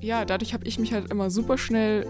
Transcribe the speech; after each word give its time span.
ja, 0.00 0.24
dadurch 0.24 0.54
habe 0.54 0.66
ich 0.66 0.78
mich 0.78 0.92
halt 0.92 1.10
immer 1.10 1.30
super 1.30 1.58
schnell 1.58 2.06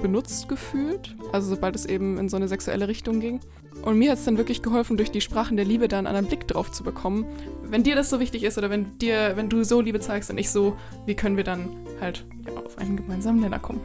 benutzt 0.00 0.48
gefühlt, 0.48 1.14
also 1.32 1.48
sobald 1.48 1.76
es 1.76 1.86
eben 1.86 2.18
in 2.18 2.28
so 2.28 2.36
eine 2.36 2.48
sexuelle 2.48 2.88
Richtung 2.88 3.20
ging. 3.20 3.40
Und 3.82 3.98
mir 3.98 4.10
hat 4.10 4.18
es 4.18 4.24
dann 4.24 4.38
wirklich 4.38 4.62
geholfen, 4.62 4.96
durch 4.96 5.10
die 5.10 5.20
Sprachen 5.20 5.56
der 5.56 5.66
Liebe 5.66 5.88
da 5.88 5.98
einen 5.98 6.06
anderen 6.06 6.26
Blick 6.26 6.48
drauf 6.48 6.70
zu 6.72 6.84
bekommen. 6.84 7.26
Wenn 7.62 7.82
dir 7.82 7.94
das 7.94 8.10
so 8.10 8.18
wichtig 8.18 8.44
ist 8.44 8.56
oder 8.56 8.70
wenn 8.70 8.98
dir, 8.98 9.36
wenn 9.36 9.48
du 9.48 9.64
so 9.64 9.80
Liebe 9.80 10.00
zeigst 10.00 10.30
und 10.30 10.38
ich 10.38 10.50
so, 10.50 10.76
wie 11.06 11.14
können 11.14 11.36
wir 11.36 11.44
dann 11.44 11.68
halt 12.00 12.24
ja, 12.46 12.56
auf 12.56 12.78
einen 12.78 12.96
gemeinsamen 12.96 13.40
Nenner 13.40 13.58
kommen? 13.58 13.80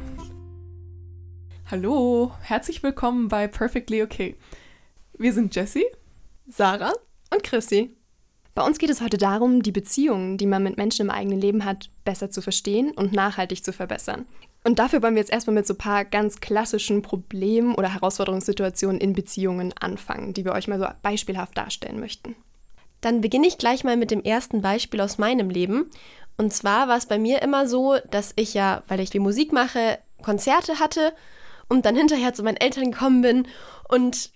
Hallo, 1.69 2.31
herzlich 2.41 2.81
willkommen 2.81 3.27
bei 3.27 3.47
Perfectly 3.47 4.03
Okay. 4.03 4.35
Wir 5.17 5.33
sind 5.33 5.53
Jessie, 5.53 5.85
Sarah 6.47 6.93
und 7.31 7.43
Christi. 7.43 7.98
Bei 8.59 8.65
uns 8.65 8.77
geht 8.77 8.89
es 8.89 8.99
heute 8.99 9.17
darum, 9.17 9.63
die 9.63 9.71
Beziehungen, 9.71 10.37
die 10.37 10.45
man 10.45 10.61
mit 10.61 10.75
Menschen 10.75 11.03
im 11.03 11.09
eigenen 11.09 11.39
Leben 11.39 11.63
hat, 11.63 11.89
besser 12.03 12.29
zu 12.29 12.41
verstehen 12.41 12.91
und 12.91 13.13
nachhaltig 13.13 13.63
zu 13.63 13.71
verbessern. 13.71 14.25
Und 14.65 14.79
dafür 14.79 15.01
wollen 15.01 15.15
wir 15.15 15.21
jetzt 15.21 15.31
erstmal 15.31 15.53
mit 15.53 15.65
so 15.65 15.75
ein 15.75 15.77
paar 15.77 16.03
ganz 16.03 16.41
klassischen 16.41 17.01
Problemen 17.01 17.73
oder 17.73 17.93
Herausforderungssituationen 17.93 18.99
in 18.99 19.13
Beziehungen 19.13 19.73
anfangen, 19.79 20.33
die 20.33 20.43
wir 20.43 20.51
euch 20.51 20.67
mal 20.67 20.77
so 20.77 20.87
beispielhaft 21.01 21.57
darstellen 21.57 22.01
möchten. 22.01 22.35
Dann 22.99 23.21
beginne 23.21 23.47
ich 23.47 23.59
gleich 23.59 23.85
mal 23.85 23.95
mit 23.95 24.11
dem 24.11 24.23
ersten 24.23 24.61
Beispiel 24.61 24.99
aus 24.99 25.17
meinem 25.17 25.49
Leben. 25.49 25.89
Und 26.35 26.51
zwar 26.51 26.89
war 26.89 26.97
es 26.97 27.05
bei 27.05 27.17
mir 27.17 27.41
immer 27.41 27.65
so, 27.65 27.95
dass 28.11 28.33
ich 28.35 28.53
ja, 28.55 28.83
weil 28.89 28.99
ich 28.99 29.11
viel 29.11 29.21
Musik 29.21 29.53
mache, 29.53 29.99
Konzerte 30.21 30.79
hatte 30.79 31.13
und 31.69 31.85
dann 31.85 31.95
hinterher 31.95 32.33
zu 32.33 32.43
meinen 32.43 32.57
Eltern 32.57 32.91
gekommen 32.91 33.21
bin 33.21 33.47
und 33.87 34.31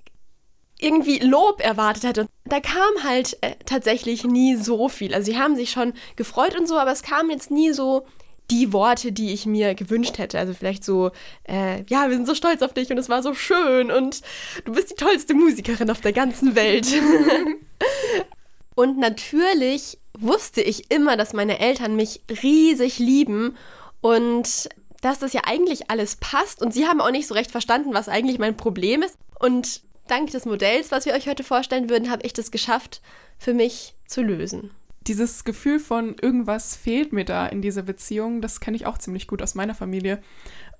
irgendwie 0.83 1.19
Lob 1.19 1.61
erwartet 1.61 2.03
hätte. 2.03 2.27
Da 2.45 2.59
kam 2.59 3.03
halt 3.03 3.37
äh, 3.41 3.55
tatsächlich 3.65 4.23
nie 4.25 4.55
so 4.55 4.89
viel. 4.89 5.13
Also 5.13 5.31
sie 5.31 5.39
haben 5.39 5.55
sich 5.55 5.71
schon 5.71 5.93
gefreut 6.15 6.57
und 6.59 6.67
so, 6.67 6.77
aber 6.77 6.91
es 6.91 7.03
kam 7.03 7.29
jetzt 7.29 7.51
nie 7.51 7.71
so 7.71 8.05
die 8.51 8.73
Worte, 8.73 9.13
die 9.13 9.31
ich 9.31 9.45
mir 9.45 9.73
gewünscht 9.73 10.17
hätte. 10.17 10.37
Also 10.37 10.53
vielleicht 10.53 10.83
so, 10.83 11.11
äh, 11.47 11.83
ja, 11.87 12.09
wir 12.09 12.15
sind 12.15 12.27
so 12.27 12.35
stolz 12.35 12.61
auf 12.61 12.73
dich 12.73 12.91
und 12.91 12.97
es 12.97 13.09
war 13.09 13.23
so 13.23 13.33
schön 13.33 13.89
und 13.89 14.21
du 14.65 14.73
bist 14.73 14.91
die 14.91 14.95
tollste 14.95 15.33
Musikerin 15.33 15.89
auf 15.89 16.01
der 16.01 16.13
ganzen 16.13 16.53
Welt. 16.55 16.87
und 18.75 18.97
natürlich 18.97 19.97
wusste 20.17 20.61
ich 20.61 20.91
immer, 20.91 21.15
dass 21.15 21.33
meine 21.33 21.59
Eltern 21.59 21.95
mich 21.95 22.21
riesig 22.43 22.99
lieben 22.99 23.55
und 24.01 24.69
dass 25.01 25.19
das 25.19 25.33
ja 25.33 25.41
eigentlich 25.45 25.89
alles 25.89 26.17
passt 26.17 26.61
und 26.61 26.73
sie 26.73 26.87
haben 26.87 27.01
auch 27.01 27.11
nicht 27.11 27.27
so 27.27 27.33
recht 27.33 27.51
verstanden, 27.51 27.93
was 27.93 28.09
eigentlich 28.09 28.39
mein 28.39 28.57
Problem 28.57 29.01
ist. 29.01 29.17
Und 29.39 29.81
dank 30.07 30.31
des 30.31 30.45
Modells, 30.45 30.91
was 30.91 31.05
wir 31.05 31.13
euch 31.13 31.27
heute 31.27 31.43
vorstellen 31.43 31.89
würden, 31.89 32.09
habe 32.09 32.25
ich 32.25 32.33
das 32.33 32.51
geschafft, 32.51 33.01
für 33.37 33.53
mich 33.53 33.95
zu 34.07 34.21
lösen. 34.21 34.71
Dieses 35.07 35.43
Gefühl 35.43 35.79
von 35.79 36.15
irgendwas 36.21 36.75
fehlt 36.75 37.11
mir 37.11 37.25
da 37.25 37.45
in 37.47 37.61
dieser 37.61 37.81
Beziehung, 37.81 38.41
das 38.41 38.59
kenne 38.59 38.77
ich 38.77 38.85
auch 38.85 38.97
ziemlich 38.97 39.27
gut 39.27 39.41
aus 39.41 39.55
meiner 39.55 39.75
Familie. 39.75 40.21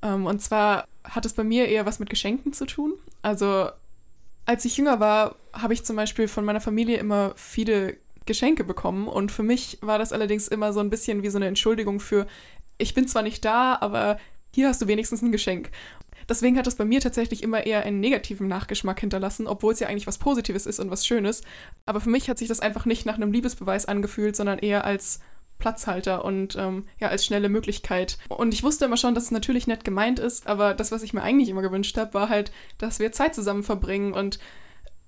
Ähm, 0.02 0.26
und 0.26 0.42
zwar 0.42 0.88
hat 1.04 1.26
es 1.26 1.34
bei 1.34 1.44
mir 1.44 1.68
eher 1.68 1.86
was 1.86 2.00
mit 2.00 2.10
Geschenken 2.10 2.54
zu 2.54 2.66
tun. 2.66 2.94
Also 3.22 3.70
als 4.46 4.66
ich 4.66 4.78
jünger 4.78 5.00
war, 5.00 5.36
habe 5.54 5.74
ich 5.74 5.84
zum 5.84 5.96
Beispiel 5.96 6.28
von 6.28 6.46
meiner 6.46 6.62
Familie 6.62 6.98
immer 6.98 7.34
viele 7.36 7.98
Geschenke 8.26 8.64
bekommen. 8.64 9.08
Und 9.08 9.32
für 9.32 9.44
mich 9.44 9.78
war 9.82 10.00
das 10.00 10.14
allerdings 10.14 10.48
immer 10.48 10.74
so 10.74 10.80
ein 10.80 10.90
bisschen 10.90 11.24
wie 11.24 11.30
so 11.30 11.38
eine 11.38 11.48
Entschuldigung 11.48 12.00
für, 12.00 12.28
ich 12.78 12.94
bin 12.94 13.08
zwar 13.08 13.22
nicht 13.22 13.44
da, 13.44 13.78
aber 13.80 14.18
hier 14.54 14.68
hast 14.68 14.82
du 14.82 14.88
wenigstens 14.88 15.22
ein 15.22 15.32
Geschenk. 15.32 15.72
Deswegen 16.30 16.58
hat 16.58 16.68
es 16.68 16.76
bei 16.76 16.86
mir 16.86 17.02
tatsächlich 17.02 17.44
immer 17.44 17.66
eher 17.66 17.84
einen 17.84 18.00
negativen 18.00 18.48
Nachgeschmack 18.48 19.00
hinterlassen, 19.00 19.48
obwohl 19.48 19.74
es 19.74 19.80
ja 19.80 19.88
eigentlich 19.88 20.08
was 20.08 20.18
Positives 20.18 20.66
ist 20.66 20.80
und 20.80 20.92
was 20.92 21.06
Schönes. 21.06 21.42
Aber 21.86 22.02
für 22.02 22.10
mich 22.10 22.30
hat 22.30 22.38
sich 22.38 22.48
das 22.48 22.60
einfach 22.60 22.86
nicht 22.86 23.06
nach 23.06 23.16
einem 23.16 23.32
Liebesbeweis 23.32 23.86
angefühlt, 23.86 24.36
sondern 24.36 24.60
eher 24.60 24.86
als 24.86 25.20
Platzhalter 25.60 26.26
und 26.26 26.56
ähm, 26.58 26.86
ja, 27.00 27.08
als 27.08 27.26
schnelle 27.26 27.48
Möglichkeit. 27.50 28.18
Und 28.28 28.54
ich 28.54 28.64
wusste 28.64 28.86
immer 28.86 28.98
schon, 28.98 29.16
dass 29.16 29.26
es 29.26 29.32
natürlich 29.32 29.68
nett 29.68 29.86
gemeint 29.86 30.20
ist, 30.20 30.48
aber 30.48 30.74
das, 30.74 30.92
was 30.92 31.04
ich 31.04 31.14
mir 31.14 31.24
eigentlich 31.24 31.50
immer 31.50 31.62
gewünscht 31.62 31.98
habe, 31.98 32.14
war 32.14 32.30
halt, 32.30 32.52
dass 32.78 33.00
wir 33.00 33.12
Zeit 33.12 33.34
zusammen 33.34 33.64
verbringen 33.64 34.14
und 34.14 34.40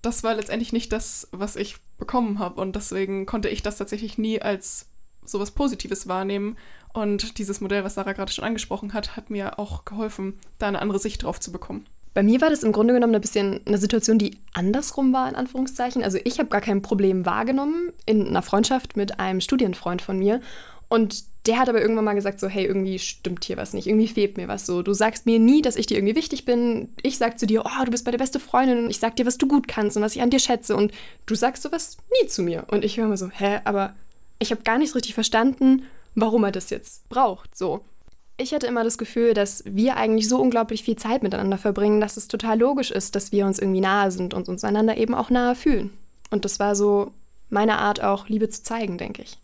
das 0.02 0.24
war 0.24 0.36
letztendlich 0.36 0.72
nicht 0.72 0.92
das, 0.92 1.28
was 1.32 1.56
ich 1.56 1.78
bekommen 1.98 2.40
habe. 2.40 2.62
Und 2.62 2.76
deswegen 2.76 3.26
konnte 3.26 3.50
ich 3.50 3.64
das 3.64 3.78
tatsächlich 3.78 4.18
nie 4.18 4.42
als 4.42 4.88
sowas 5.26 5.52
Positives 5.52 6.08
wahrnehmen. 6.08 6.58
Und 6.94 7.38
dieses 7.38 7.62
Modell, 7.62 7.84
was 7.84 7.96
Sarah 7.96 8.14
gerade 8.14 8.32
schon 8.32 8.46
angesprochen 8.46 8.94
hat, 8.94 9.18
hat 9.18 9.30
mir 9.30 9.60
auch 9.60 9.86
geholfen, 9.86 10.40
da 10.60 10.68
eine 10.68 10.82
andere 10.82 11.00
Sicht 11.00 11.24
drauf 11.24 11.40
zu 11.40 11.52
bekommen. 11.52 11.86
Bei 12.14 12.24
mir 12.24 12.40
war 12.40 12.50
das 12.50 12.64
im 12.64 12.72
Grunde 12.72 12.94
genommen 12.94 13.14
ein 13.14 13.22
bisschen 13.22 13.60
eine 13.66 13.78
Situation, 13.78 14.18
die 14.18 14.38
andersrum 14.54 15.12
war, 15.12 15.28
in 15.28 15.36
Anführungszeichen. 15.36 16.02
Also 16.02 16.18
ich 16.24 16.40
habe 16.40 16.48
gar 16.48 16.62
kein 16.62 16.82
Problem 16.82 17.26
wahrgenommen 17.26 17.92
in 18.06 18.26
einer 18.26 18.42
Freundschaft 18.42 18.96
mit 18.96 19.20
einem 19.20 19.42
Studienfreund 19.42 20.02
von 20.02 20.18
mir. 20.18 20.40
Und 20.88 21.26
der 21.48 21.60
hat 21.60 21.68
aber 21.68 21.82
irgendwann 21.82 22.06
mal 22.06 22.16
gesagt, 22.16 22.40
so, 22.40 22.48
hey, 22.48 22.66
irgendwie 22.66 23.00
stimmt 23.00 23.44
hier 23.44 23.58
was 23.58 23.74
nicht, 23.74 23.88
irgendwie 23.88 24.08
fehlt 24.08 24.38
mir 24.38 24.48
was 24.48 24.66
so. 24.66 24.82
Du 24.82 24.94
sagst 24.94 25.26
mir 25.26 25.40
nie, 25.40 25.62
dass 25.62 25.76
ich 25.76 25.88
dir 25.88 25.98
irgendwie 25.98 26.16
wichtig 26.16 26.46
bin. 26.46 26.90
Ich 27.02 27.18
sag 27.18 27.38
zu 27.38 27.46
dir, 27.46 27.66
oh, 27.66 27.84
du 27.84 27.92
bist 27.92 28.06
meine 28.06 28.18
beste 28.18 28.40
Freundin 28.40 28.86
und 28.86 28.90
ich 28.90 29.00
sag 29.00 29.18
dir, 29.18 29.26
was 29.26 29.38
du 29.38 29.48
gut 29.48 29.68
kannst 29.68 29.98
und 29.98 30.04
was 30.04 30.16
ich 30.16 30.22
an 30.22 30.30
dir 30.30 30.40
schätze. 30.40 30.76
Und 30.76 30.94
du 31.26 31.36
sagst 31.36 31.64
sowas 31.64 31.98
nie 32.22 32.28
zu 32.28 32.44
mir. 32.44 32.66
Und 32.70 32.86
ich 32.86 32.98
höre 32.98 33.08
mal 33.08 33.18
so, 33.18 33.30
hä, 33.30 33.60
aber 33.66 33.94
ich 34.40 34.52
habe 34.52 34.64
gar 34.64 34.78
nicht 34.78 34.92
so 34.92 34.96
richtig 34.96 35.14
verstanden, 35.14 35.84
warum 36.16 36.44
er 36.44 36.52
das 36.52 36.70
jetzt 36.70 37.08
braucht. 37.10 37.56
So. 37.56 37.82
Ich 38.38 38.54
hatte 38.54 38.68
immer 38.68 38.84
das 38.84 38.98
Gefühl, 38.98 39.34
dass 39.34 39.64
wir 39.66 39.96
eigentlich 39.96 40.28
so 40.28 40.42
unglaublich 40.42 40.84
viel 40.84 40.98
Zeit 40.98 41.24
miteinander 41.24 41.58
verbringen, 41.58 42.02
dass 42.02 42.18
es 42.18 42.28
total 42.28 42.60
logisch 42.60 42.92
ist, 42.92 43.16
dass 43.16 43.32
wir 43.32 43.46
uns 43.46 43.60
irgendwie 43.60 43.82
nahe 43.82 44.12
sind 44.12 44.34
und 44.34 44.50
uns 44.50 44.64
einander 44.64 44.98
eben 44.98 45.16
auch 45.16 45.30
nahe 45.30 45.56
fühlen. 45.56 45.92
Und 46.32 46.44
das 46.44 46.60
war 46.60 46.76
so 46.76 47.14
meine 47.50 47.78
Art 47.78 48.04
auch, 48.04 48.28
Liebe 48.28 48.50
zu 48.50 48.64
zeigen, 48.64 48.98
denke 48.98 49.22
ich. 49.22 49.38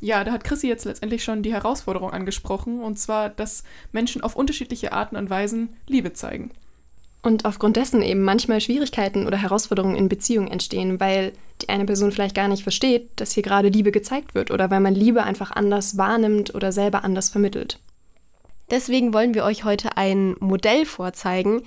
Ja, 0.00 0.24
da 0.24 0.32
hat 0.32 0.44
Chrissy 0.44 0.66
jetzt 0.66 0.84
letztendlich 0.84 1.22
schon 1.22 1.42
die 1.42 1.52
Herausforderung 1.52 2.10
angesprochen, 2.10 2.80
und 2.80 2.98
zwar, 2.98 3.28
dass 3.28 3.62
Menschen 3.92 4.20
auf 4.22 4.34
unterschiedliche 4.34 4.92
Arten 4.92 5.16
und 5.16 5.30
Weisen 5.30 5.76
Liebe 5.86 6.12
zeigen. 6.12 6.50
Und 7.24 7.46
aufgrund 7.46 7.76
dessen 7.76 8.02
eben 8.02 8.22
manchmal 8.22 8.60
Schwierigkeiten 8.60 9.26
oder 9.26 9.38
Herausforderungen 9.38 9.96
in 9.96 10.10
Beziehungen 10.10 10.50
entstehen, 10.50 11.00
weil 11.00 11.32
die 11.62 11.70
eine 11.70 11.86
Person 11.86 12.12
vielleicht 12.12 12.34
gar 12.34 12.48
nicht 12.48 12.62
versteht, 12.62 13.08
dass 13.16 13.32
hier 13.32 13.42
gerade 13.42 13.68
Liebe 13.68 13.92
gezeigt 13.92 14.34
wird 14.34 14.50
oder 14.50 14.70
weil 14.70 14.80
man 14.80 14.94
Liebe 14.94 15.22
einfach 15.22 15.50
anders 15.50 15.96
wahrnimmt 15.96 16.54
oder 16.54 16.70
selber 16.70 17.02
anders 17.02 17.30
vermittelt. 17.30 17.78
Deswegen 18.70 19.14
wollen 19.14 19.32
wir 19.32 19.44
euch 19.44 19.64
heute 19.64 19.96
ein 19.96 20.36
Modell 20.38 20.84
vorzeigen, 20.84 21.62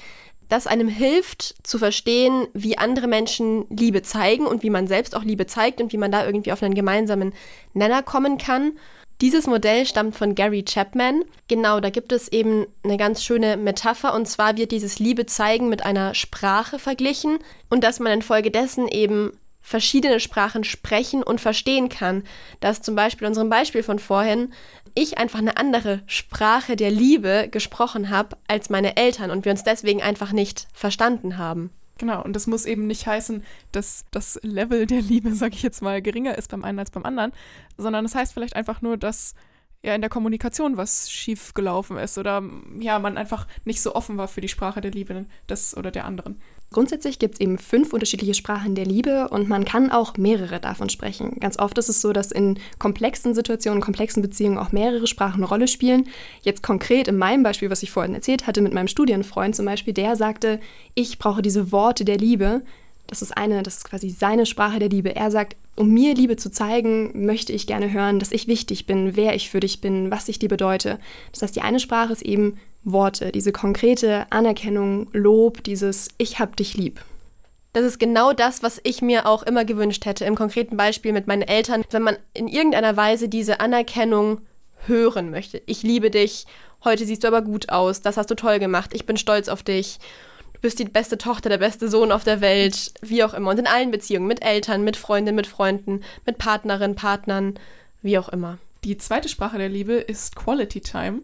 das 0.47 0.67
einem 0.67 0.87
hilft 0.87 1.55
zu 1.63 1.79
verstehen, 1.79 2.47
wie 2.53 2.77
andere 2.77 3.07
Menschen 3.07 3.65
Liebe 3.71 4.03
zeigen 4.03 4.45
und 4.45 4.61
wie 4.61 4.69
man 4.69 4.85
selbst 4.85 5.15
auch 5.15 5.23
Liebe 5.23 5.47
zeigt 5.47 5.81
und 5.81 5.91
wie 5.91 5.97
man 5.97 6.11
da 6.11 6.23
irgendwie 6.23 6.51
auf 6.51 6.61
einen 6.61 6.75
gemeinsamen 6.75 7.33
Nenner 7.73 8.03
kommen 8.03 8.37
kann 8.37 8.73
dieses 9.21 9.47
Modell 9.47 9.85
stammt 9.85 10.15
von 10.15 10.35
Gary 10.35 10.63
Chapman. 10.63 11.23
Genau, 11.47 11.79
da 11.79 11.89
gibt 11.89 12.11
es 12.11 12.27
eben 12.27 12.67
eine 12.83 12.97
ganz 12.97 13.23
schöne 13.23 13.57
Metapher 13.57 14.13
und 14.13 14.27
zwar 14.27 14.57
wird 14.57 14.71
dieses 14.71 14.99
Liebe 14.99 15.25
zeigen 15.25 15.69
mit 15.69 15.85
einer 15.85 16.13
Sprache 16.13 16.77
verglichen 16.77 17.39
und 17.69 17.83
dass 17.83 17.99
man 17.99 18.11
infolgedessen 18.13 18.87
eben 18.87 19.31
verschiedene 19.59 20.19
Sprachen 20.19 20.63
sprechen 20.63 21.23
und 21.23 21.41
verstehen 21.41 21.89
kann. 21.89 22.23
Dass 22.59 22.81
zum 22.81 22.95
Beispiel 22.95 23.25
in 23.25 23.31
unserem 23.31 23.49
Beispiel 23.49 23.83
von 23.83 23.99
vorhin 23.99 24.53
ich 24.93 25.17
einfach 25.17 25.39
eine 25.39 25.57
andere 25.57 26.01
Sprache 26.05 26.75
der 26.75 26.91
Liebe 26.91 27.49
gesprochen 27.51 28.09
habe 28.09 28.37
als 28.47 28.69
meine 28.69 28.97
Eltern 28.97 29.31
und 29.31 29.45
wir 29.45 29.51
uns 29.51 29.63
deswegen 29.63 30.01
einfach 30.01 30.31
nicht 30.31 30.67
verstanden 30.73 31.37
haben. 31.37 31.71
Genau, 31.97 32.23
und 32.23 32.33
das 32.33 32.47
muss 32.47 32.65
eben 32.65 32.87
nicht 32.87 33.07
heißen, 33.07 33.43
dass 33.71 34.05
das 34.11 34.39
Level 34.43 34.85
der 34.85 35.01
Liebe, 35.01 35.33
sag 35.35 35.53
ich 35.53 35.63
jetzt 35.63 35.81
mal, 35.81 36.01
geringer 36.01 36.37
ist 36.37 36.51
beim 36.51 36.63
einen 36.63 36.79
als 36.79 36.91
beim 36.91 37.05
anderen, 37.05 37.31
sondern 37.77 38.05
es 38.05 38.11
das 38.11 38.21
heißt 38.21 38.33
vielleicht 38.33 38.55
einfach 38.55 38.81
nur, 38.81 38.97
dass 38.97 39.35
ja 39.83 39.93
in 39.93 40.01
der 40.01 40.09
Kommunikation 40.09 40.77
was 40.77 41.09
schief 41.09 41.53
gelaufen 41.53 41.97
ist 41.97 42.17
oder 42.17 42.43
ja, 42.79 42.99
man 42.99 43.17
einfach 43.17 43.47
nicht 43.63 43.81
so 43.81 43.95
offen 43.95 44.17
war 44.17 44.27
für 44.27 44.41
die 44.41 44.47
Sprache 44.47 44.81
der 44.81 44.91
Liebe 44.91 45.25
des 45.49 45.77
oder 45.77 45.91
der 45.91 46.05
anderen. 46.05 46.41
Grundsätzlich 46.71 47.17
gibt 47.17 47.35
es 47.35 47.39
eben 47.39 47.57
fünf 47.57 47.93
unterschiedliche 47.93 48.33
Sprachen 48.33 48.75
der 48.75 48.85
Liebe 48.85 49.29
und 49.29 49.47
man 49.47 49.63
kann 49.63 49.89
auch 49.89 50.17
mehrere 50.17 50.59
davon 50.59 50.89
sprechen. 50.89 51.37
Ganz 51.39 51.57
oft 51.57 51.77
ist 51.77 51.87
es 51.87 52.01
so, 52.01 52.11
dass 52.11 52.31
in 52.31 52.59
komplexen 52.77 53.33
Situationen, 53.33 53.81
komplexen 53.81 54.21
Beziehungen 54.21 54.57
auch 54.57 54.73
mehrere 54.73 55.07
Sprachen 55.07 55.37
eine 55.37 55.45
Rolle 55.45 55.69
spielen. 55.69 56.09
Jetzt 56.41 56.63
konkret 56.63 57.07
in 57.07 57.17
meinem 57.17 57.41
Beispiel, 57.41 57.69
was 57.69 57.83
ich 57.83 57.91
vorhin 57.91 58.13
erzählt 58.13 58.47
hatte, 58.47 58.61
mit 58.61 58.73
meinem 58.73 58.89
Studienfreund 58.89 59.55
zum 59.55 59.65
Beispiel, 59.65 59.93
der 59.93 60.17
sagte, 60.17 60.59
ich 60.93 61.19
brauche 61.19 61.41
diese 61.41 61.71
Worte 61.71 62.03
der 62.03 62.17
Liebe. 62.17 62.63
Das 63.07 63.21
ist 63.21 63.37
eine, 63.37 63.63
das 63.63 63.77
ist 63.77 63.89
quasi 63.89 64.09
seine 64.09 64.45
Sprache 64.45 64.79
der 64.79 64.89
Liebe. 64.89 65.15
Er 65.15 65.31
sagt, 65.31 65.55
um 65.77 65.93
mir 65.93 66.15
Liebe 66.15 66.35
zu 66.35 66.51
zeigen, 66.51 67.25
möchte 67.25 67.53
ich 67.53 67.65
gerne 67.67 67.93
hören, 67.93 68.19
dass 68.19 68.33
ich 68.33 68.47
wichtig 68.47 68.85
bin, 68.85 69.15
wer 69.15 69.35
ich 69.35 69.49
für 69.49 69.61
dich 69.61 69.79
bin, 69.79 70.11
was 70.11 70.27
ich 70.27 70.39
dir 70.39 70.49
bedeute. 70.49 70.99
Das 71.31 71.43
heißt, 71.43 71.55
die 71.55 71.61
eine 71.61 71.79
Sprache 71.79 72.11
ist 72.11 72.23
eben 72.23 72.57
Worte, 72.91 73.31
diese 73.31 73.51
konkrete 73.51 74.25
Anerkennung, 74.31 75.09
Lob, 75.13 75.63
dieses 75.63 76.09
Ich 76.17 76.39
hab 76.39 76.55
dich 76.55 76.75
lieb. 76.75 77.01
Das 77.73 77.85
ist 77.85 77.99
genau 77.99 78.33
das, 78.33 78.63
was 78.63 78.79
ich 78.83 79.01
mir 79.01 79.27
auch 79.27 79.43
immer 79.43 79.65
gewünscht 79.65 80.05
hätte, 80.05 80.25
im 80.25 80.35
konkreten 80.35 80.77
Beispiel 80.77 81.13
mit 81.13 81.27
meinen 81.27 81.43
Eltern, 81.43 81.83
wenn 81.91 82.01
man 82.01 82.17
in 82.33 82.47
irgendeiner 82.47 82.97
Weise 82.97 83.29
diese 83.29 83.59
Anerkennung 83.59 84.41
hören 84.87 85.29
möchte. 85.29 85.61
Ich 85.65 85.83
liebe 85.83 86.09
dich, 86.09 86.45
heute 86.83 87.05
siehst 87.05 87.23
du 87.23 87.27
aber 87.27 87.41
gut 87.41 87.69
aus, 87.69 88.01
das 88.01 88.17
hast 88.17 88.31
du 88.31 88.35
toll 88.35 88.59
gemacht, 88.59 88.91
ich 88.93 89.05
bin 89.05 89.17
stolz 89.17 89.47
auf 89.47 89.63
dich, 89.63 89.99
du 90.53 90.61
bist 90.61 90.79
die 90.79 90.85
beste 90.85 91.17
Tochter, 91.17 91.49
der 91.49 91.59
beste 91.59 91.89
Sohn 91.89 92.11
auf 92.11 92.23
der 92.23 92.41
Welt, 92.41 92.93
wie 93.01 93.23
auch 93.23 93.33
immer. 93.33 93.51
Und 93.51 93.59
in 93.59 93.67
allen 93.67 93.91
Beziehungen, 93.91 94.27
mit 94.27 94.43
Eltern, 94.43 94.83
mit 94.83 94.97
Freundinnen, 94.97 95.35
mit 95.35 95.47
Freunden, 95.47 96.01
mit 96.25 96.37
Partnerinnen, 96.37 96.95
Partnern, 96.95 97.59
wie 98.01 98.17
auch 98.17 98.29
immer. 98.29 98.57
Die 98.83 98.97
zweite 98.97 99.29
Sprache 99.29 99.57
der 99.57 99.69
Liebe 99.69 99.93
ist 99.93 100.35
Quality 100.35 100.81
Time. 100.81 101.21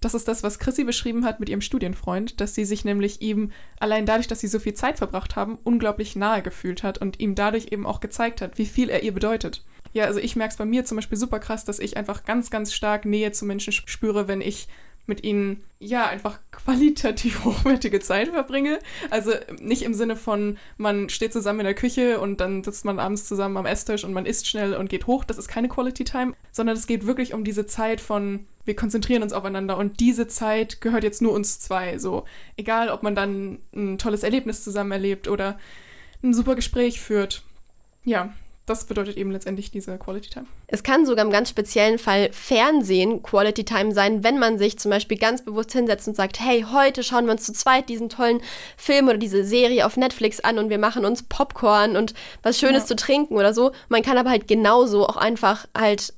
Das 0.00 0.14
ist 0.14 0.28
das, 0.28 0.42
was 0.42 0.58
Chrissy 0.58 0.84
beschrieben 0.84 1.24
hat 1.24 1.40
mit 1.40 1.48
ihrem 1.48 1.60
Studienfreund, 1.60 2.40
dass 2.40 2.54
sie 2.54 2.64
sich 2.64 2.84
nämlich 2.84 3.20
ihm 3.20 3.50
allein 3.80 4.06
dadurch, 4.06 4.28
dass 4.28 4.40
sie 4.40 4.46
so 4.46 4.58
viel 4.58 4.74
Zeit 4.74 4.98
verbracht 4.98 5.36
haben, 5.36 5.58
unglaublich 5.64 6.14
nahe 6.14 6.42
gefühlt 6.42 6.82
hat 6.82 6.98
und 6.98 7.18
ihm 7.20 7.34
dadurch 7.34 7.68
eben 7.72 7.86
auch 7.86 8.00
gezeigt 8.00 8.40
hat, 8.40 8.58
wie 8.58 8.66
viel 8.66 8.90
er 8.90 9.02
ihr 9.02 9.12
bedeutet. 9.12 9.64
Ja, 9.92 10.04
also 10.04 10.20
ich 10.20 10.36
merke 10.36 10.52
es 10.52 10.58
bei 10.58 10.64
mir 10.64 10.84
zum 10.84 10.96
Beispiel 10.96 11.18
super 11.18 11.40
krass, 11.40 11.64
dass 11.64 11.78
ich 11.78 11.96
einfach 11.96 12.24
ganz, 12.24 12.50
ganz 12.50 12.74
stark 12.74 13.04
Nähe 13.04 13.32
zu 13.32 13.44
Menschen 13.44 13.72
spüre, 13.72 14.28
wenn 14.28 14.40
ich 14.40 14.68
mit 15.08 15.24
ihnen 15.24 15.64
ja 15.80 16.06
einfach 16.06 16.38
qualitativ 16.50 17.44
hochwertige 17.44 18.00
Zeit 18.00 18.28
verbringe. 18.28 18.78
Also 19.10 19.32
nicht 19.60 19.82
im 19.82 19.94
Sinne 19.94 20.16
von, 20.16 20.58
man 20.76 21.08
steht 21.08 21.32
zusammen 21.32 21.60
in 21.60 21.66
der 21.66 21.74
Küche 21.74 22.20
und 22.20 22.40
dann 22.40 22.62
sitzt 22.62 22.84
man 22.84 22.98
abends 22.98 23.26
zusammen 23.26 23.56
am 23.56 23.66
Esstisch 23.66 24.04
und 24.04 24.12
man 24.12 24.26
isst 24.26 24.46
schnell 24.46 24.74
und 24.74 24.90
geht 24.90 25.06
hoch. 25.06 25.24
Das 25.24 25.38
ist 25.38 25.48
keine 25.48 25.68
Quality 25.68 26.04
Time, 26.04 26.34
sondern 26.52 26.76
es 26.76 26.86
geht 26.86 27.06
wirklich 27.06 27.34
um 27.34 27.44
diese 27.44 27.66
Zeit 27.66 28.00
von, 28.00 28.46
wir 28.64 28.76
konzentrieren 28.76 29.22
uns 29.22 29.32
aufeinander 29.32 29.76
und 29.76 30.00
diese 30.00 30.26
Zeit 30.26 30.80
gehört 30.80 31.04
jetzt 31.04 31.22
nur 31.22 31.32
uns 31.32 31.60
zwei. 31.60 31.98
So, 31.98 32.24
egal 32.56 32.90
ob 32.90 33.02
man 33.02 33.14
dann 33.14 33.58
ein 33.74 33.98
tolles 33.98 34.22
Erlebnis 34.22 34.62
zusammen 34.62 34.92
erlebt 34.92 35.28
oder 35.28 35.58
ein 36.22 36.34
super 36.34 36.54
Gespräch 36.54 37.00
führt. 37.00 37.42
Ja, 38.04 38.32
das 38.68 38.84
bedeutet 38.84 39.16
eben 39.16 39.30
letztendlich 39.30 39.70
diese 39.70 39.96
Quality 39.98 40.30
Time. 40.30 40.46
Es 40.66 40.82
kann 40.82 41.06
sogar 41.06 41.24
im 41.24 41.30
ganz 41.30 41.48
speziellen 41.48 41.98
Fall 41.98 42.30
Fernsehen 42.32 43.22
Quality 43.22 43.64
Time 43.64 43.92
sein, 43.92 44.22
wenn 44.22 44.38
man 44.38 44.58
sich 44.58 44.78
zum 44.78 44.90
Beispiel 44.90 45.18
ganz 45.18 45.44
bewusst 45.44 45.72
hinsetzt 45.72 46.08
und 46.08 46.16
sagt, 46.16 46.40
hey, 46.40 46.64
heute 46.70 47.02
schauen 47.02 47.24
wir 47.26 47.32
uns 47.32 47.44
zu 47.44 47.52
zweit 47.52 47.88
diesen 47.88 48.08
tollen 48.08 48.40
Film 48.76 49.08
oder 49.08 49.18
diese 49.18 49.44
Serie 49.44 49.86
auf 49.86 49.96
Netflix 49.96 50.40
an 50.40 50.58
und 50.58 50.68
wir 50.68 50.78
machen 50.78 51.04
uns 51.04 51.22
Popcorn 51.22 51.96
und 51.96 52.14
was 52.42 52.58
Schönes 52.58 52.82
ja. 52.82 52.86
zu 52.88 52.96
trinken 52.96 53.36
oder 53.36 53.54
so. 53.54 53.72
Man 53.88 54.02
kann 54.02 54.18
aber 54.18 54.30
halt 54.30 54.48
genauso 54.48 55.06
auch 55.06 55.16
einfach 55.16 55.66
halt 55.76 56.12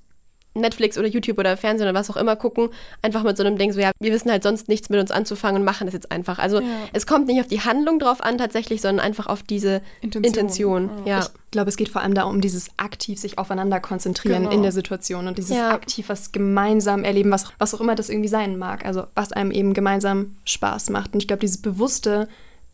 Netflix 0.54 0.98
oder 0.98 1.06
YouTube 1.06 1.38
oder 1.38 1.56
Fernsehen 1.56 1.88
oder 1.88 1.98
was 1.98 2.10
auch 2.10 2.16
immer 2.16 2.34
gucken, 2.34 2.70
einfach 3.02 3.22
mit 3.22 3.36
so 3.36 3.44
einem 3.44 3.56
Ding, 3.56 3.72
so 3.72 3.80
ja, 3.80 3.92
wir 4.00 4.12
wissen 4.12 4.30
halt 4.30 4.42
sonst 4.42 4.68
nichts 4.68 4.88
mit 4.88 4.98
uns 4.98 5.10
anzufangen 5.10 5.60
und 5.60 5.64
machen 5.64 5.86
das 5.86 5.94
jetzt 5.94 6.10
einfach. 6.10 6.38
Also 6.38 6.60
ja. 6.60 6.66
es 6.92 7.06
kommt 7.06 7.28
nicht 7.28 7.40
auf 7.40 7.46
die 7.46 7.60
Handlung 7.60 7.98
drauf 7.98 8.22
an 8.22 8.38
tatsächlich, 8.38 8.80
sondern 8.80 9.04
einfach 9.04 9.26
auf 9.26 9.42
diese 9.42 9.80
Intention. 10.00 10.24
Intention. 10.24 10.90
Ja. 11.06 11.20
Ich 11.20 11.28
glaube, 11.52 11.68
es 11.68 11.76
geht 11.76 11.88
vor 11.88 12.02
allem 12.02 12.14
darum, 12.14 12.40
dieses 12.40 12.70
aktiv 12.76 13.18
sich 13.18 13.38
aufeinander 13.38 13.80
konzentrieren 13.80 14.44
genau. 14.44 14.54
in 14.54 14.62
der 14.62 14.72
Situation 14.72 15.28
und 15.28 15.38
dieses 15.38 15.56
ja. 15.56 15.70
aktiv 15.70 16.08
was 16.08 16.32
gemeinsam 16.32 17.04
erleben, 17.04 17.30
was, 17.30 17.46
was 17.58 17.74
auch 17.74 17.80
immer 17.80 17.94
das 17.94 18.08
irgendwie 18.08 18.28
sein 18.28 18.58
mag. 18.58 18.84
Also 18.84 19.04
was 19.14 19.32
einem 19.32 19.52
eben 19.52 19.72
gemeinsam 19.72 20.36
Spaß 20.44 20.90
macht. 20.90 21.14
Und 21.14 21.20
ich 21.20 21.28
glaube, 21.28 21.40
dieses 21.40 21.62
bewusste 21.62 22.28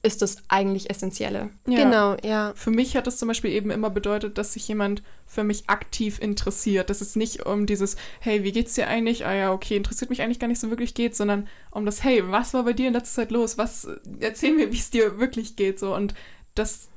ist 0.06 0.22
das 0.22 0.36
eigentlich 0.48 0.88
Essentielle. 0.88 1.50
Ja. 1.66 1.84
Genau, 1.84 2.16
ja. 2.22 2.52
Für 2.54 2.70
mich 2.70 2.96
hat 2.96 3.06
es 3.06 3.18
zum 3.18 3.28
Beispiel 3.28 3.50
eben 3.50 3.70
immer 3.70 3.90
bedeutet, 3.90 4.38
dass 4.38 4.52
sich 4.52 4.66
jemand 4.68 5.02
für 5.26 5.44
mich 5.44 5.68
aktiv 5.68 6.20
interessiert. 6.20 6.88
Dass 6.88 7.00
es 7.00 7.16
nicht 7.16 7.44
um 7.44 7.66
dieses, 7.66 7.96
hey, 8.20 8.44
wie 8.44 8.52
geht's 8.52 8.74
dir 8.74 8.86
eigentlich? 8.86 9.26
Ah 9.26 9.34
ja, 9.34 9.52
okay, 9.52 9.76
interessiert 9.76 10.10
mich 10.10 10.22
eigentlich 10.22 10.38
gar 10.38 10.46
nicht 10.46 10.60
so 10.60 10.70
wirklich 10.70 10.94
geht, 10.94 11.16
sondern 11.16 11.48
um 11.70 11.84
das, 11.84 12.04
hey, 12.04 12.22
was 12.30 12.54
war 12.54 12.64
bei 12.64 12.72
dir 12.72 12.88
in 12.88 12.94
letzter 12.94 13.22
Zeit 13.22 13.30
los? 13.30 13.58
Was, 13.58 13.88
erzähl 14.20 14.54
mir, 14.54 14.72
wie 14.72 14.78
es 14.78 14.90
dir 14.90 15.18
wirklich 15.18 15.56
geht, 15.56 15.78
so. 15.78 15.94
Und 15.94 16.14
das 16.54 16.88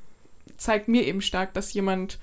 zeigt 0.57 0.87
mir 0.87 1.05
eben 1.05 1.21
stark, 1.21 1.53
dass 1.53 1.73
jemand 1.73 2.19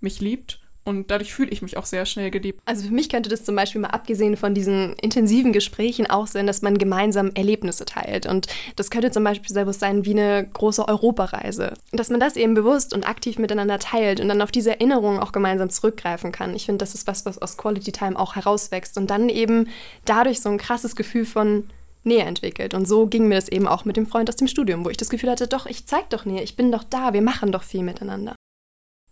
mich 0.00 0.20
liebt 0.20 0.63
und 0.84 1.10
dadurch 1.10 1.32
fühle 1.32 1.50
ich 1.50 1.62
mich 1.62 1.76
auch 1.76 1.86
sehr 1.86 2.04
schnell 2.04 2.30
geliebt. 2.30 2.60
Also 2.66 2.86
für 2.86 2.92
mich 2.92 3.08
könnte 3.08 3.30
das 3.30 3.44
zum 3.44 3.56
Beispiel 3.56 3.80
mal 3.80 3.88
abgesehen 3.88 4.36
von 4.36 4.54
diesen 4.54 4.94
intensiven 4.94 5.52
Gesprächen 5.52 6.08
auch 6.08 6.26
sein, 6.26 6.46
dass 6.46 6.60
man 6.60 6.76
gemeinsam 6.76 7.30
Erlebnisse 7.34 7.86
teilt. 7.86 8.26
Und 8.26 8.48
das 8.76 8.90
könnte 8.90 9.10
zum 9.10 9.24
Beispiel 9.24 9.50
selbst 9.50 9.80
sein 9.80 10.04
wie 10.04 10.10
eine 10.10 10.46
große 10.46 10.86
Europareise. 10.86 11.72
Dass 11.92 12.10
man 12.10 12.20
das 12.20 12.36
eben 12.36 12.54
bewusst 12.54 12.92
und 12.92 13.08
aktiv 13.08 13.38
miteinander 13.38 13.78
teilt 13.78 14.20
und 14.20 14.28
dann 14.28 14.42
auf 14.42 14.52
diese 14.52 14.72
Erinnerungen 14.72 15.20
auch 15.20 15.32
gemeinsam 15.32 15.70
zurückgreifen 15.70 16.32
kann. 16.32 16.54
Ich 16.54 16.66
finde, 16.66 16.78
das 16.78 16.94
ist 16.94 17.06
was, 17.06 17.24
was 17.24 17.40
aus 17.40 17.56
Quality 17.56 17.92
Time 17.92 18.18
auch 18.18 18.36
herauswächst 18.36 18.98
und 18.98 19.08
dann 19.08 19.30
eben 19.30 19.68
dadurch 20.04 20.40
so 20.40 20.50
ein 20.50 20.58
krasses 20.58 20.96
Gefühl 20.96 21.24
von 21.24 21.64
Nähe 22.02 22.24
entwickelt. 22.24 22.74
Und 22.74 22.86
so 22.86 23.06
ging 23.06 23.28
mir 23.28 23.36
das 23.36 23.48
eben 23.48 23.66
auch 23.66 23.86
mit 23.86 23.96
dem 23.96 24.06
Freund 24.06 24.28
aus 24.28 24.36
dem 24.36 24.48
Studium, 24.48 24.84
wo 24.84 24.90
ich 24.90 24.98
das 24.98 25.08
Gefühl 25.08 25.30
hatte, 25.30 25.48
doch, 25.48 25.64
ich 25.64 25.86
zeig 25.86 26.10
doch 26.10 26.26
Nähe, 26.26 26.42
ich 26.42 26.56
bin 26.56 26.70
doch 26.70 26.84
da, 26.84 27.14
wir 27.14 27.22
machen 27.22 27.52
doch 27.52 27.62
viel 27.62 27.82
miteinander. 27.82 28.34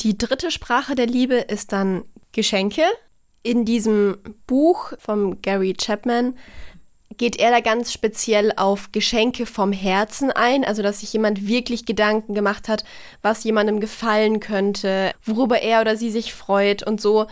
Die 0.02 0.18
dritte 0.18 0.50
Sprache 0.50 0.96
der 0.96 1.06
Liebe 1.06 1.36
ist 1.36 1.70
dann 1.70 2.04
Geschenke. 2.32 2.82
In 3.44 3.64
diesem 3.64 4.18
Buch 4.48 4.94
von 4.98 5.40
Gary 5.42 5.74
Chapman 5.74 6.36
geht 7.18 7.36
er 7.36 7.52
da 7.52 7.60
ganz 7.60 7.92
speziell 7.92 8.52
auf 8.56 8.90
Geschenke 8.90 9.46
vom 9.46 9.70
Herzen 9.70 10.32
ein, 10.32 10.64
also 10.64 10.82
dass 10.82 11.00
sich 11.00 11.12
jemand 11.12 11.46
wirklich 11.46 11.86
Gedanken 11.86 12.34
gemacht 12.34 12.68
hat, 12.68 12.82
was 13.20 13.44
jemandem 13.44 13.78
gefallen 13.78 14.40
könnte, 14.40 15.12
worüber 15.24 15.60
er 15.62 15.82
oder 15.82 15.96
sie 15.96 16.10
sich 16.10 16.34
freut 16.34 16.84
und 16.84 17.00
so. 17.00 17.26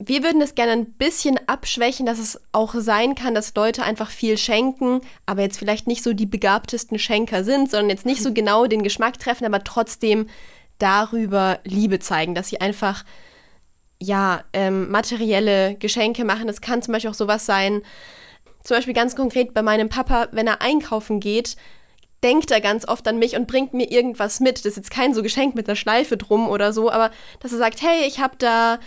Wir 0.00 0.24
würden 0.24 0.40
es 0.40 0.56
gerne 0.56 0.72
ein 0.72 0.92
bisschen 0.92 1.38
abschwächen, 1.46 2.06
dass 2.06 2.18
es 2.18 2.40
auch 2.50 2.74
sein 2.74 3.14
kann, 3.14 3.36
dass 3.36 3.54
Leute 3.54 3.84
einfach 3.84 4.10
viel 4.10 4.36
schenken, 4.36 5.00
aber 5.26 5.42
jetzt 5.42 5.58
vielleicht 5.58 5.86
nicht 5.86 6.02
so 6.02 6.12
die 6.12 6.26
begabtesten 6.26 6.98
Schenker 6.98 7.44
sind, 7.44 7.70
sondern 7.70 7.90
jetzt 7.90 8.06
nicht 8.06 8.22
so 8.22 8.32
genau 8.34 8.66
den 8.66 8.82
Geschmack 8.82 9.20
treffen, 9.20 9.44
aber 9.44 9.62
trotzdem 9.62 10.26
darüber 10.80 11.60
Liebe 11.64 12.00
zeigen, 12.00 12.34
dass 12.34 12.48
sie 12.48 12.60
einfach 12.60 13.04
ja 14.02 14.42
ähm, 14.52 14.90
materielle 14.90 15.76
Geschenke 15.76 16.24
machen. 16.24 16.46
Das 16.46 16.60
kann 16.60 16.82
zum 16.82 16.92
Beispiel 16.92 17.10
auch 17.10 17.14
sowas 17.14 17.46
sein. 17.46 17.82
Zum 18.64 18.76
Beispiel 18.76 18.94
ganz 18.94 19.14
konkret 19.14 19.54
bei 19.54 19.62
meinem 19.62 19.88
Papa, 19.88 20.28
wenn 20.32 20.46
er 20.46 20.62
einkaufen 20.62 21.20
geht, 21.20 21.56
denkt 22.22 22.50
er 22.50 22.60
ganz 22.60 22.86
oft 22.86 23.06
an 23.08 23.18
mich 23.18 23.36
und 23.36 23.46
bringt 23.46 23.72
mir 23.72 23.90
irgendwas 23.90 24.40
mit. 24.40 24.58
Das 24.58 24.66
ist 24.66 24.76
jetzt 24.76 24.90
kein 24.90 25.14
so 25.14 25.22
Geschenk 25.22 25.54
mit 25.54 25.68
einer 25.68 25.76
Schleife 25.76 26.16
drum 26.16 26.48
oder 26.48 26.72
so, 26.72 26.90
aber 26.90 27.10
dass 27.40 27.52
er 27.52 27.58
sagt, 27.58 27.80
hey, 27.82 28.06
ich 28.06 28.20
habe 28.20 28.34
da 28.38 28.78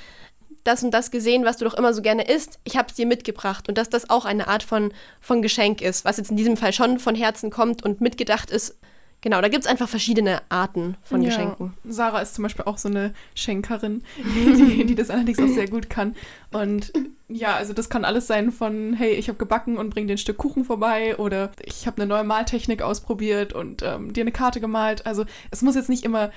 das 0.64 0.84
und 0.84 0.92
das 0.92 1.12
gesehen, 1.12 1.46
was 1.46 1.58
du 1.58 1.66
doch 1.66 1.74
immer 1.74 1.94
so 1.94 2.02
gerne 2.02 2.24
isst, 2.24 2.60
ich 2.64 2.78
habe 2.78 2.88
es 2.90 2.96
dir 2.96 3.06
mitgebracht 3.06 3.68
und 3.68 3.78
dass 3.78 3.90
das 3.90 4.10
auch 4.10 4.26
eine 4.26 4.48
Art 4.48 4.64
von, 4.64 4.94
von 5.20 5.42
Geschenk 5.42 5.82
ist, 5.82 6.06
was 6.06 6.18
jetzt 6.18 6.32
in 6.32 6.38
diesem 6.38 6.58
Fall 6.58 6.72
schon 6.72 7.00
von 7.00 7.16
Herzen 7.16 7.50
kommt 7.50 7.84
und 7.84 8.00
mitgedacht 8.00 8.50
ist, 8.50 8.78
Genau, 9.24 9.40
da 9.40 9.48
gibt 9.48 9.64
es 9.64 9.70
einfach 9.70 9.88
verschiedene 9.88 10.42
Arten 10.50 10.98
von 11.02 11.22
ja. 11.22 11.30
Geschenken. 11.30 11.74
Sarah 11.86 12.20
ist 12.20 12.36
zum 12.36 12.44
Beispiel 12.44 12.66
auch 12.66 12.78
so 12.78 12.90
eine 12.90 13.14
Schenkerin, 13.36 14.04
die, 14.18 14.86
die 14.86 14.96
das 14.96 15.10
allerdings 15.10 15.40
auch 15.40 15.48
sehr 15.48 15.70
gut 15.70 15.90
kann. 15.90 16.14
Und 16.52 16.92
ja, 17.30 17.56
also 17.56 17.72
das 17.72 17.90
kann 17.90 18.04
alles 18.04 18.28
sein 18.28 18.52
von, 18.52 18.92
hey, 18.92 19.14
ich 19.14 19.30
habe 19.30 19.38
gebacken 19.38 19.78
und 19.78 19.92
bring 19.92 20.08
dir 20.08 20.16
ein 20.16 20.18
Stück 20.18 20.36
Kuchen 20.36 20.66
vorbei 20.66 21.16
oder 21.16 21.54
ich 21.64 21.88
habe 21.88 22.02
eine 22.02 22.10
neue 22.10 22.26
Maltechnik 22.26 22.82
ausprobiert 22.82 23.54
und 23.54 23.82
ähm, 23.82 24.12
dir 24.12 24.24
eine 24.24 24.34
Karte 24.34 24.60
gemalt. 24.60 25.06
Also 25.06 25.24
es 25.52 25.62
muss 25.62 25.76
jetzt 25.76 25.88
nicht 25.88 26.04
immer 26.04 26.32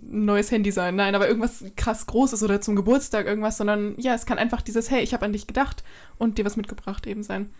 ein 0.00 0.26
neues 0.26 0.52
Handy 0.52 0.70
sein, 0.70 0.94
nein, 0.94 1.16
aber 1.16 1.26
irgendwas 1.26 1.64
krass 1.74 2.06
Großes 2.06 2.44
oder 2.44 2.60
zum 2.60 2.76
Geburtstag 2.76 3.26
irgendwas, 3.26 3.56
sondern 3.56 3.96
ja, 3.98 4.14
es 4.14 4.26
kann 4.26 4.38
einfach 4.38 4.62
dieses, 4.62 4.92
hey, 4.92 5.02
ich 5.02 5.12
habe 5.12 5.24
an 5.24 5.32
dich 5.32 5.48
gedacht 5.48 5.82
und 6.18 6.38
dir 6.38 6.44
was 6.44 6.56
mitgebracht 6.56 7.08
eben 7.08 7.24
sein. 7.24 7.50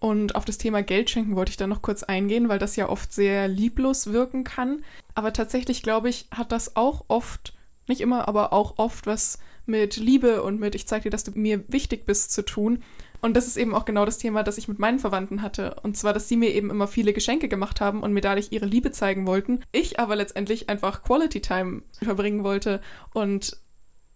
Und 0.00 0.36
auf 0.36 0.44
das 0.44 0.58
Thema 0.58 0.82
Geld 0.82 1.10
schenken 1.10 1.34
wollte 1.34 1.50
ich 1.50 1.56
dann 1.56 1.70
noch 1.70 1.82
kurz 1.82 2.02
eingehen, 2.02 2.48
weil 2.48 2.58
das 2.58 2.76
ja 2.76 2.88
oft 2.88 3.12
sehr 3.12 3.48
lieblos 3.48 4.12
wirken 4.12 4.44
kann. 4.44 4.84
Aber 5.14 5.32
tatsächlich, 5.32 5.82
glaube 5.82 6.08
ich, 6.08 6.26
hat 6.30 6.52
das 6.52 6.76
auch 6.76 7.04
oft, 7.08 7.54
nicht 7.88 8.00
immer, 8.00 8.28
aber 8.28 8.52
auch 8.52 8.78
oft 8.78 9.06
was 9.06 9.38
mit 9.66 9.96
Liebe 9.96 10.42
und 10.42 10.60
mit 10.60 10.74
ich 10.74 10.86
zeige 10.86 11.04
dir, 11.04 11.10
dass 11.10 11.24
du 11.24 11.32
mir 11.34 11.64
wichtig 11.68 12.06
bist 12.06 12.32
zu 12.32 12.44
tun. 12.44 12.82
Und 13.20 13.36
das 13.36 13.48
ist 13.48 13.56
eben 13.56 13.74
auch 13.74 13.84
genau 13.84 14.04
das 14.04 14.18
Thema, 14.18 14.44
das 14.44 14.58
ich 14.58 14.68
mit 14.68 14.78
meinen 14.78 15.00
Verwandten 15.00 15.42
hatte. 15.42 15.76
Und 15.82 15.96
zwar, 15.96 16.12
dass 16.12 16.28
sie 16.28 16.36
mir 16.36 16.54
eben 16.54 16.70
immer 16.70 16.86
viele 16.86 17.12
Geschenke 17.12 17.48
gemacht 17.48 17.80
haben 17.80 18.02
und 18.02 18.12
mir 18.12 18.20
dadurch 18.20 18.48
ihre 18.50 18.66
Liebe 18.66 18.92
zeigen 18.92 19.26
wollten. 19.26 19.60
Ich 19.72 19.98
aber 19.98 20.14
letztendlich 20.14 20.68
einfach 20.68 21.02
Quality 21.02 21.40
Time 21.40 21.82
verbringen 22.00 22.44
wollte 22.44 22.80
und 23.12 23.58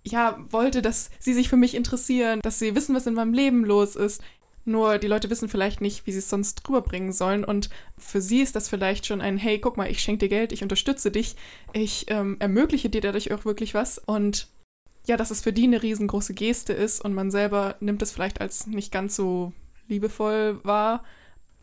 ja, 0.04 0.38
wollte, 0.50 0.82
dass 0.82 1.10
sie 1.18 1.34
sich 1.34 1.48
für 1.48 1.56
mich 1.56 1.74
interessieren, 1.74 2.40
dass 2.42 2.58
sie 2.58 2.74
wissen, 2.74 2.94
was 2.94 3.06
in 3.06 3.14
meinem 3.14 3.34
Leben 3.34 3.64
los 3.64 3.96
ist. 3.96 4.22
Nur 4.64 4.98
die 4.98 5.08
Leute 5.08 5.28
wissen 5.28 5.48
vielleicht 5.48 5.80
nicht, 5.80 6.06
wie 6.06 6.12
sie 6.12 6.18
es 6.18 6.30
sonst 6.30 6.68
rüberbringen 6.68 7.12
sollen. 7.12 7.44
Und 7.44 7.68
für 7.98 8.20
sie 8.20 8.40
ist 8.40 8.54
das 8.54 8.68
vielleicht 8.68 9.06
schon 9.06 9.20
ein, 9.20 9.36
hey, 9.36 9.58
guck 9.58 9.76
mal, 9.76 9.90
ich 9.90 10.00
schenke 10.00 10.20
dir 10.20 10.28
Geld, 10.28 10.52
ich 10.52 10.62
unterstütze 10.62 11.10
dich, 11.10 11.34
ich 11.72 12.06
ähm, 12.08 12.36
ermögliche 12.38 12.88
dir 12.88 13.00
dadurch 13.00 13.32
auch 13.32 13.44
wirklich 13.44 13.74
was. 13.74 13.98
Und 13.98 14.48
ja, 15.06 15.16
dass 15.16 15.30
es 15.30 15.40
für 15.40 15.52
die 15.52 15.64
eine 15.64 15.82
riesengroße 15.82 16.34
Geste 16.34 16.72
ist 16.72 17.04
und 17.04 17.12
man 17.12 17.30
selber 17.30 17.76
nimmt 17.80 18.02
es 18.02 18.12
vielleicht 18.12 18.40
als 18.40 18.66
nicht 18.66 18.92
ganz 18.92 19.16
so 19.16 19.52
liebevoll 19.88 20.60
wahr. 20.62 21.02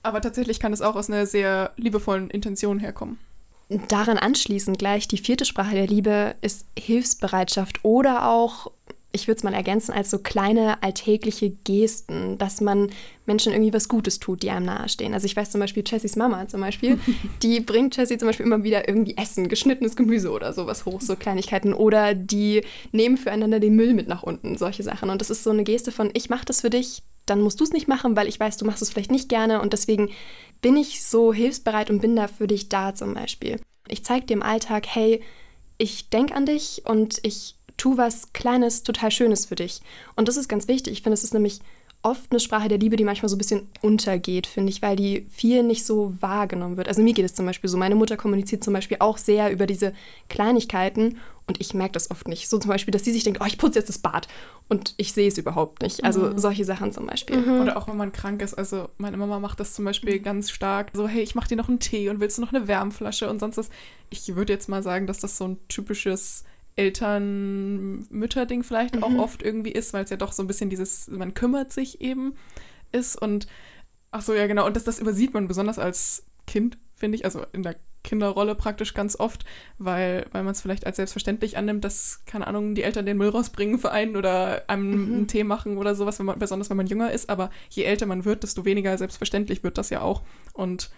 Aber 0.03 0.21
tatsächlich 0.21 0.59
kann 0.59 0.73
es 0.73 0.81
auch 0.81 0.95
aus 0.95 1.09
einer 1.09 1.25
sehr 1.25 1.73
liebevollen 1.77 2.29
Intention 2.29 2.79
herkommen. 2.79 3.17
Daran 3.87 4.17
anschließend 4.17 4.79
gleich 4.79 5.07
die 5.07 5.19
vierte 5.19 5.45
Sprache 5.45 5.75
der 5.75 5.85
Liebe 5.85 6.35
ist 6.41 6.65
Hilfsbereitschaft 6.77 7.79
oder 7.83 8.27
auch 8.27 8.71
ich 9.11 9.27
würde 9.27 9.37
es 9.37 9.43
mal 9.43 9.53
ergänzen 9.53 9.91
als 9.91 10.11
so 10.11 10.19
kleine 10.19 10.83
alltägliche 10.83 11.49
Gesten, 11.49 12.37
dass 12.37 12.61
man 12.61 12.91
Menschen 13.25 13.53
irgendwie 13.53 13.73
was 13.73 13.89
Gutes 13.89 14.19
tut, 14.19 14.43
die 14.43 14.51
einem 14.51 14.67
nahestehen. 14.67 15.13
Also 15.13 15.25
ich 15.25 15.35
weiß 15.35 15.51
zum 15.51 15.61
Beispiel, 15.61 15.83
Jessys 15.85 16.15
Mama 16.15 16.47
zum 16.47 16.61
Beispiel, 16.61 16.99
die 17.41 17.59
bringt 17.59 17.97
Jessie 17.97 18.17
zum 18.17 18.27
Beispiel 18.27 18.45
immer 18.45 18.63
wieder 18.63 18.87
irgendwie 18.87 19.17
Essen, 19.17 19.49
geschnittenes 19.49 19.95
Gemüse 19.95 20.31
oder 20.31 20.53
sowas 20.53 20.85
hoch, 20.85 21.01
so 21.01 21.15
Kleinigkeiten. 21.15 21.73
Oder 21.73 22.13
die 22.13 22.61
nehmen 22.91 23.17
füreinander 23.17 23.59
den 23.59 23.75
Müll 23.75 23.93
mit 23.93 24.07
nach 24.07 24.23
unten, 24.23 24.57
solche 24.57 24.83
Sachen. 24.83 25.09
Und 25.09 25.21
das 25.21 25.31
ist 25.31 25.43
so 25.43 25.49
eine 25.49 25.63
Geste 25.63 25.91
von, 25.91 26.11
ich 26.13 26.29
mache 26.29 26.45
das 26.45 26.61
für 26.61 26.69
dich, 26.69 27.01
dann 27.25 27.41
musst 27.41 27.59
du 27.59 27.63
es 27.63 27.73
nicht 27.73 27.87
machen, 27.87 28.15
weil 28.15 28.27
ich 28.27 28.39
weiß, 28.39 28.57
du 28.57 28.65
machst 28.65 28.81
es 28.81 28.91
vielleicht 28.91 29.11
nicht 29.11 29.29
gerne. 29.29 29.61
Und 29.61 29.73
deswegen 29.73 30.09
bin 30.61 30.77
ich 30.77 31.03
so 31.03 31.33
hilfsbereit 31.33 31.89
und 31.89 32.01
bin 32.01 32.15
da 32.15 32.27
für 32.27 32.47
dich 32.47 32.69
da 32.69 32.93
zum 32.93 33.15
Beispiel. 33.15 33.59
Ich 33.87 34.03
zeige 34.03 34.27
dir 34.27 34.33
im 34.33 34.43
Alltag, 34.43 34.85
hey, 34.87 35.21
ich 35.79 36.09
denke 36.09 36.35
an 36.35 36.45
dich 36.45 36.83
und 36.85 37.19
ich 37.23 37.58
tu 37.79 37.98
was 37.98 38.31
Kleines, 38.33 38.83
total 38.83 39.09
Schönes 39.09 39.48
für 39.48 39.55
dich. 39.55 39.81
Und 40.15 40.27
das 40.27 40.38
ist 40.38 40.48
ganz 40.48 40.67
wichtig. 40.67 40.93
Ich 40.93 41.01
finde, 41.01 41.15
es 41.15 41.24
ist 41.24 41.33
nämlich 41.33 41.62
oft 42.01 42.31
eine 42.31 42.39
Sprache 42.39 42.69
der 42.69 42.77
Liebe, 42.77 42.95
die 42.95 43.03
manchmal 43.03 43.29
so 43.29 43.36
ein 43.36 43.39
bisschen 43.39 43.67
untergeht, 43.81 44.48
finde 44.48 44.69
ich, 44.69 44.81
weil 44.81 44.95
die 44.95 45.25
viel 45.29 45.63
nicht 45.63 45.86
so 45.86 46.13
wahrgenommen 46.21 46.77
wird. 46.77 46.88
Also 46.88 47.01
mir 47.01 47.13
geht 47.13 47.25
es 47.25 47.33
zum 47.33 47.45
Beispiel 47.45 47.69
so. 47.69 47.77
Meine 47.77 47.95
Mutter 47.95 48.15
kommuniziert 48.15 48.63
zum 48.63 48.74
Beispiel 48.74 48.98
auch 49.00 49.17
sehr 49.17 49.51
über 49.51 49.65
diese 49.65 49.93
Kleinigkeiten 50.29 51.17
und 51.45 51.59
ich 51.59 51.74
merke 51.74 51.93
das 51.93 52.09
oft 52.09 52.27
nicht. 52.27 52.48
So 52.48 52.57
zum 52.57 52.69
Beispiel, 52.69 52.93
dass 52.93 53.03
sie 53.03 53.12
sich 53.12 53.25
denkt, 53.25 53.41
oh, 53.41 53.45
ich 53.45 53.57
putze 53.57 53.79
jetzt 53.79 53.89
das 53.89 53.98
Bad 53.98 54.29
und 54.69 54.93
ich 54.95 55.12
sehe 55.12 55.27
es 55.27 55.38
überhaupt 55.38 55.81
nicht. 55.81 56.05
Also 56.05 56.21
mhm. 56.21 56.38
solche 56.38 56.63
Sachen 56.63 56.93
zum 56.93 57.07
Beispiel. 57.07 57.38
Mhm. 57.38 57.62
Oder 57.62 57.75
auch 57.75 57.88
wenn 57.89 57.98
man 57.98 58.13
krank 58.13 58.41
ist. 58.41 58.53
Also 58.53 58.88
meine 58.98 59.17
Mama 59.17 59.39
macht 59.39 59.59
das 59.59 59.74
zum 59.74 59.83
Beispiel 59.83 60.19
mhm. 60.19 60.24
ganz 60.24 60.51
stark. 60.51 60.91
So, 60.93 61.07
hey, 61.07 61.21
ich 61.21 61.36
mache 61.36 61.50
dir 61.50 61.57
noch 61.57 61.67
einen 61.67 61.79
Tee 61.79 62.07
und 62.09 62.21
willst 62.21 62.38
du 62.38 62.41
noch 62.41 62.53
eine 62.53 62.69
Wärmflasche 62.69 63.29
und 63.29 63.39
sonst 63.39 63.57
was. 63.57 63.69
Ich 64.09 64.36
würde 64.36 64.53
jetzt 64.53 64.69
mal 64.69 64.83
sagen, 64.83 65.05
dass 65.05 65.19
das 65.19 65.38
so 65.38 65.45
ein 65.45 65.57
typisches 65.67 66.45
Eltern-Mütter-Ding 66.79 68.63
vielleicht 68.63 68.95
mhm. 68.95 69.03
auch 69.03 69.15
oft 69.15 69.43
irgendwie 69.43 69.71
ist, 69.71 69.93
weil 69.93 70.05
es 70.05 70.09
ja 70.09 70.17
doch 70.17 70.31
so 70.31 70.41
ein 70.41 70.48
bisschen 70.48 70.69
dieses, 70.69 71.07
man 71.09 71.33
kümmert 71.33 71.74
sich 71.74 72.00
eben 72.01 72.36
ist 72.91 73.21
und 73.21 73.48
ach 74.12 74.21
so, 74.21 74.33
ja 74.33 74.48
genau, 74.48 74.65
und 74.65 74.75
das, 74.75 74.86
das 74.86 75.00
übersieht 75.00 75.33
man 75.33 75.48
besonders 75.48 75.77
als 75.77 76.25
Kind, 76.48 76.77
finde 76.95 77.17
ich, 77.17 77.25
also 77.25 77.45
in 77.51 77.63
der 77.63 77.75
Kinderrolle 78.03 78.55
praktisch 78.55 78.93
ganz 78.93 79.19
oft, 79.19 79.43
weil, 79.77 80.25
weil 80.31 80.43
man 80.43 80.53
es 80.53 80.62
vielleicht 80.62 80.86
als 80.86 80.95
selbstverständlich 80.95 81.57
annimmt, 81.57 81.83
dass, 81.83 82.24
keine 82.25 82.48
Ahnung, 82.48 82.74
die 82.74 82.83
Eltern 82.83 83.05
den 83.05 83.17
Müll 83.17 83.29
rausbringen 83.29 83.77
für 83.77 83.91
einen 83.91 84.15
oder 84.15 84.63
einem 84.69 85.07
mhm. 85.07 85.13
einen 85.13 85.27
Tee 85.27 85.43
machen 85.43 85.77
oder 85.77 85.93
sowas, 85.95 86.17
wenn 86.17 86.25
man, 86.25 86.39
besonders 86.39 86.69
wenn 86.69 86.77
man 86.77 86.88
jünger 86.88 87.12
ist, 87.12 87.29
aber 87.29 87.50
je 87.69 87.83
älter 87.83 88.05
man 88.05 88.24
wird, 88.24 88.43
desto 88.43 88.63
weniger 88.63 88.98
selbstverständlich 88.98 89.63
wird 89.63 89.77
das 89.77 89.89
ja 89.89 90.01
auch 90.01 90.24
und 90.53 90.89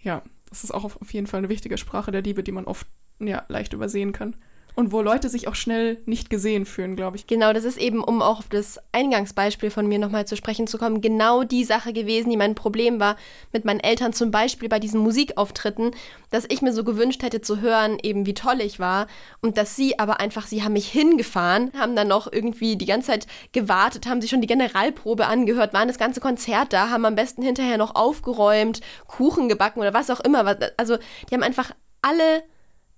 ja, 0.00 0.22
das 0.48 0.64
ist 0.64 0.72
auch 0.72 0.84
auf, 0.84 1.12
jeden 1.12 1.26
Fall 1.26 1.38
eine 1.38 1.50
wichtige 1.50 1.76
Sprache 1.76 2.10
der 2.10 2.22
Liebe, 2.22 2.42
die 2.42 2.52
man 2.52 2.64
oft 2.64 2.86
ja, 3.18 3.44
leicht 3.48 3.74
übersehen 3.74 4.12
kann 4.12 4.34
und 4.76 4.92
wo 4.92 5.00
Leute 5.00 5.30
sich 5.30 5.48
auch 5.48 5.54
schnell 5.54 6.02
nicht 6.04 6.28
gesehen 6.28 6.66
fühlen, 6.66 6.96
glaube 6.96 7.16
ich. 7.16 7.26
Genau, 7.26 7.52
das 7.54 7.64
ist 7.64 7.78
eben, 7.78 8.04
um 8.04 8.20
auch 8.20 8.40
auf 8.40 8.48
das 8.48 8.78
Eingangsbeispiel 8.92 9.70
von 9.70 9.88
mir 9.88 9.98
nochmal 9.98 10.26
zu 10.26 10.36
sprechen 10.36 10.66
zu 10.66 10.76
kommen, 10.76 11.00
genau 11.00 11.44
die 11.44 11.64
Sache 11.64 11.94
gewesen, 11.94 12.30
die 12.30 12.36
mein 12.36 12.54
Problem 12.54 13.00
war 13.00 13.16
mit 13.52 13.64
meinen 13.64 13.80
Eltern 13.80 14.12
zum 14.12 14.30
Beispiel 14.30 14.68
bei 14.68 14.78
diesen 14.78 15.00
Musikauftritten, 15.00 15.92
dass 16.30 16.44
ich 16.48 16.60
mir 16.60 16.74
so 16.74 16.84
gewünscht 16.84 17.22
hätte 17.22 17.40
zu 17.40 17.60
hören, 17.60 17.98
eben 18.02 18.26
wie 18.26 18.34
toll 18.34 18.60
ich 18.60 18.78
war 18.78 19.06
und 19.40 19.56
dass 19.56 19.76
sie 19.76 19.98
aber 19.98 20.20
einfach, 20.20 20.46
sie 20.46 20.62
haben 20.62 20.74
mich 20.74 20.88
hingefahren, 20.88 21.72
haben 21.76 21.96
dann 21.96 22.08
noch 22.08 22.30
irgendwie 22.30 22.76
die 22.76 22.86
ganze 22.86 23.08
Zeit 23.08 23.26
gewartet, 23.52 24.06
haben 24.06 24.20
sich 24.20 24.28
schon 24.28 24.42
die 24.42 24.46
Generalprobe 24.46 25.26
angehört, 25.26 25.72
waren 25.72 25.88
das 25.88 25.98
ganze 25.98 26.20
Konzert 26.20 26.74
da, 26.74 26.90
haben 26.90 27.06
am 27.06 27.14
besten 27.14 27.42
hinterher 27.42 27.78
noch 27.78 27.94
aufgeräumt, 27.94 28.82
Kuchen 29.06 29.48
gebacken 29.48 29.80
oder 29.80 29.94
was 29.94 30.10
auch 30.10 30.20
immer. 30.20 30.56
Also 30.76 30.98
die 31.30 31.34
haben 31.34 31.42
einfach 31.42 31.70
alle 32.02 32.42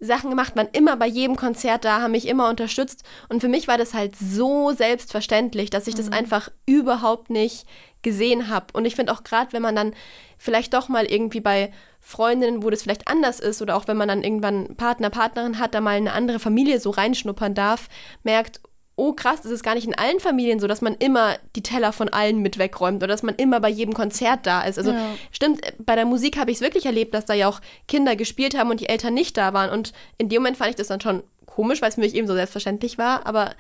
Sachen 0.00 0.30
gemacht, 0.30 0.54
waren 0.56 0.68
immer 0.72 0.96
bei 0.96 1.06
jedem 1.06 1.36
Konzert 1.36 1.84
da, 1.84 2.00
haben 2.00 2.12
mich 2.12 2.28
immer 2.28 2.48
unterstützt. 2.48 3.02
Und 3.28 3.40
für 3.40 3.48
mich 3.48 3.66
war 3.66 3.78
das 3.78 3.94
halt 3.94 4.14
so 4.16 4.72
selbstverständlich, 4.72 5.70
dass 5.70 5.86
ich 5.86 5.94
mhm. 5.94 5.98
das 5.98 6.12
einfach 6.12 6.50
überhaupt 6.66 7.30
nicht 7.30 7.66
gesehen 8.02 8.48
habe. 8.48 8.66
Und 8.74 8.84
ich 8.84 8.94
finde 8.94 9.12
auch 9.12 9.24
gerade, 9.24 9.52
wenn 9.52 9.62
man 9.62 9.74
dann 9.74 9.94
vielleicht 10.38 10.72
doch 10.72 10.88
mal 10.88 11.04
irgendwie 11.04 11.40
bei 11.40 11.72
Freundinnen, 12.00 12.62
wo 12.62 12.70
das 12.70 12.82
vielleicht 12.82 13.08
anders 13.08 13.40
ist, 13.40 13.60
oder 13.60 13.76
auch 13.76 13.88
wenn 13.88 13.96
man 13.96 14.08
dann 14.08 14.22
irgendwann 14.22 14.76
Partner, 14.76 15.10
Partnerin 15.10 15.58
hat, 15.58 15.74
da 15.74 15.80
mal 15.80 15.96
eine 15.96 16.12
andere 16.12 16.38
Familie 16.38 16.78
so 16.78 16.90
reinschnuppern 16.90 17.54
darf, 17.54 17.88
merkt, 18.22 18.60
oh 18.98 19.12
krass, 19.12 19.42
das 19.42 19.52
ist 19.52 19.62
gar 19.62 19.76
nicht 19.76 19.86
in 19.86 19.94
allen 19.94 20.18
Familien 20.18 20.58
so, 20.58 20.66
dass 20.66 20.80
man 20.80 20.94
immer 20.96 21.36
die 21.54 21.62
Teller 21.62 21.92
von 21.92 22.08
allen 22.08 22.42
mit 22.42 22.58
wegräumt 22.58 22.96
oder 22.96 23.06
dass 23.06 23.22
man 23.22 23.36
immer 23.36 23.60
bei 23.60 23.68
jedem 23.68 23.94
Konzert 23.94 24.44
da 24.44 24.62
ist. 24.62 24.76
Also 24.76 24.90
ja. 24.90 25.14
stimmt, 25.30 25.60
bei 25.78 25.94
der 25.94 26.04
Musik 26.04 26.36
habe 26.36 26.50
ich 26.50 26.56
es 26.56 26.60
wirklich 26.60 26.84
erlebt, 26.84 27.14
dass 27.14 27.24
da 27.24 27.32
ja 27.32 27.48
auch 27.48 27.60
Kinder 27.86 28.16
gespielt 28.16 28.58
haben 28.58 28.70
und 28.70 28.80
die 28.80 28.88
Eltern 28.88 29.14
nicht 29.14 29.36
da 29.36 29.52
waren. 29.52 29.70
Und 29.70 29.92
in 30.18 30.28
dem 30.28 30.42
Moment 30.42 30.56
fand 30.56 30.70
ich 30.70 30.76
das 30.76 30.88
dann 30.88 31.00
schon 31.00 31.22
komisch, 31.46 31.80
weil 31.80 31.90
es 31.90 31.94
für 31.94 32.00
mich 32.00 32.16
eben 32.16 32.26
so 32.26 32.34
selbstverständlich 32.34 32.98
war, 32.98 33.24
aber 33.24 33.54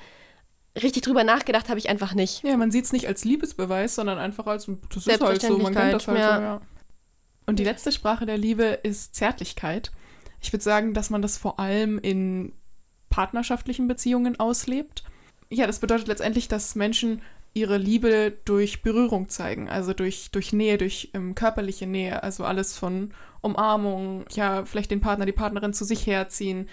richtig 0.82 1.04
drüber 1.04 1.22
nachgedacht 1.22 1.68
habe 1.68 1.78
ich 1.78 1.88
einfach 1.88 2.14
nicht. 2.14 2.42
Ja, 2.42 2.56
man 2.56 2.72
sieht 2.72 2.86
es 2.86 2.92
nicht 2.92 3.06
als 3.06 3.24
Liebesbeweis, 3.24 3.94
sondern 3.94 4.18
einfach 4.18 4.46
als, 4.46 4.68
das 4.92 5.06
ist 5.06 5.20
halt 5.20 5.40
so, 5.40 5.56
man 5.58 5.72
kennt 5.72 5.94
das 5.94 6.08
halt 6.08 6.18
ja. 6.18 6.36
so, 6.36 6.42
ja. 6.42 6.60
Und 7.46 7.60
die 7.60 7.64
letzte 7.64 7.92
Sprache 7.92 8.26
der 8.26 8.38
Liebe 8.38 8.80
ist 8.82 9.14
Zärtlichkeit. 9.14 9.92
Ich 10.40 10.52
würde 10.52 10.64
sagen, 10.64 10.94
dass 10.94 11.10
man 11.10 11.22
das 11.22 11.38
vor 11.38 11.60
allem 11.60 11.98
in 11.98 12.52
partnerschaftlichen 13.08 13.86
Beziehungen 13.86 14.38
auslebt 14.38 15.04
ja, 15.50 15.66
das 15.66 15.78
bedeutet 15.78 16.08
letztendlich, 16.08 16.48
dass 16.48 16.74
Menschen 16.74 17.22
ihre 17.54 17.76
Liebe 17.76 18.34
durch 18.44 18.82
Berührung 18.82 19.28
zeigen, 19.28 19.68
also 19.68 19.92
durch, 19.92 20.30
durch 20.30 20.52
Nähe, 20.52 20.78
durch 20.78 21.10
ähm, 21.14 21.34
körperliche 21.34 21.86
Nähe, 21.86 22.22
also 22.22 22.44
alles 22.44 22.76
von 22.76 23.12
Umarmung, 23.40 24.24
ja, 24.30 24.64
vielleicht 24.64 24.90
den 24.90 25.00
Partner, 25.00 25.26
die 25.26 25.32
Partnerin 25.32 25.72
zu 25.72 25.84
sich 25.84 26.06
herziehen. 26.06 26.68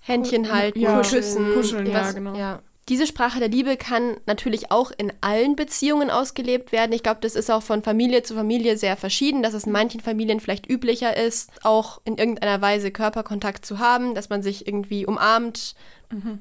Händchen 0.00 0.52
halten, 0.52 0.78
ja, 0.78 0.98
kuscheln. 0.98 1.54
Kuscheln, 1.54 1.86
ja, 1.86 2.00
was, 2.00 2.14
genau. 2.14 2.36
Ja. 2.36 2.62
Diese 2.88 3.06
Sprache 3.06 3.38
der 3.38 3.48
Liebe 3.48 3.76
kann 3.76 4.16
natürlich 4.24 4.70
auch 4.70 4.90
in 4.96 5.12
allen 5.20 5.56
Beziehungen 5.56 6.10
ausgelebt 6.10 6.72
werden. 6.72 6.92
Ich 6.92 7.02
glaube, 7.02 7.20
das 7.20 7.34
ist 7.34 7.50
auch 7.50 7.62
von 7.62 7.82
Familie 7.82 8.22
zu 8.22 8.34
Familie 8.34 8.78
sehr 8.78 8.96
verschieden, 8.96 9.42
dass 9.42 9.52
es 9.52 9.64
in 9.64 9.72
manchen 9.72 10.00
Familien 10.00 10.40
vielleicht 10.40 10.70
üblicher 10.70 11.14
ist, 11.14 11.50
auch 11.62 12.00
in 12.06 12.16
irgendeiner 12.16 12.62
Weise 12.62 12.90
Körperkontakt 12.90 13.66
zu 13.66 13.78
haben, 13.78 14.14
dass 14.14 14.30
man 14.30 14.42
sich 14.42 14.66
irgendwie 14.66 15.04
umarmt, 15.04 15.74
mhm. 16.10 16.38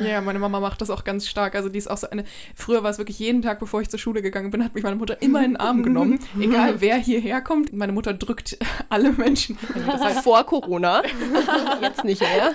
Ja, 0.00 0.20
meine 0.22 0.38
Mama 0.38 0.58
macht 0.60 0.80
das 0.80 0.88
auch 0.90 1.04
ganz 1.04 1.28
stark. 1.28 1.54
Also 1.54 1.68
die 1.68 1.78
ist 1.78 1.90
auch 1.90 1.98
so 1.98 2.08
eine. 2.08 2.24
Früher 2.54 2.82
war 2.82 2.90
es 2.90 2.98
wirklich 2.98 3.18
jeden 3.18 3.42
Tag, 3.42 3.58
bevor 3.60 3.82
ich 3.82 3.90
zur 3.90 3.98
Schule 3.98 4.22
gegangen 4.22 4.50
bin, 4.50 4.64
hat 4.64 4.74
mich 4.74 4.82
meine 4.84 4.96
Mutter 4.96 5.20
immer 5.20 5.44
in 5.44 5.52
den 5.52 5.56
Arm 5.56 5.82
genommen. 5.84 6.18
Egal 6.40 6.80
wer 6.80 6.96
hierher 6.96 7.40
kommt. 7.42 7.72
Meine 7.72 7.92
Mutter 7.92 8.14
drückt 8.14 8.56
alle 8.88 9.12
Menschen. 9.12 9.58
Das 9.86 10.00
heißt 10.00 10.20
vor 10.20 10.44
Corona. 10.44 11.02
Jetzt 11.82 12.04
nicht 12.04 12.22
mehr. 12.22 12.52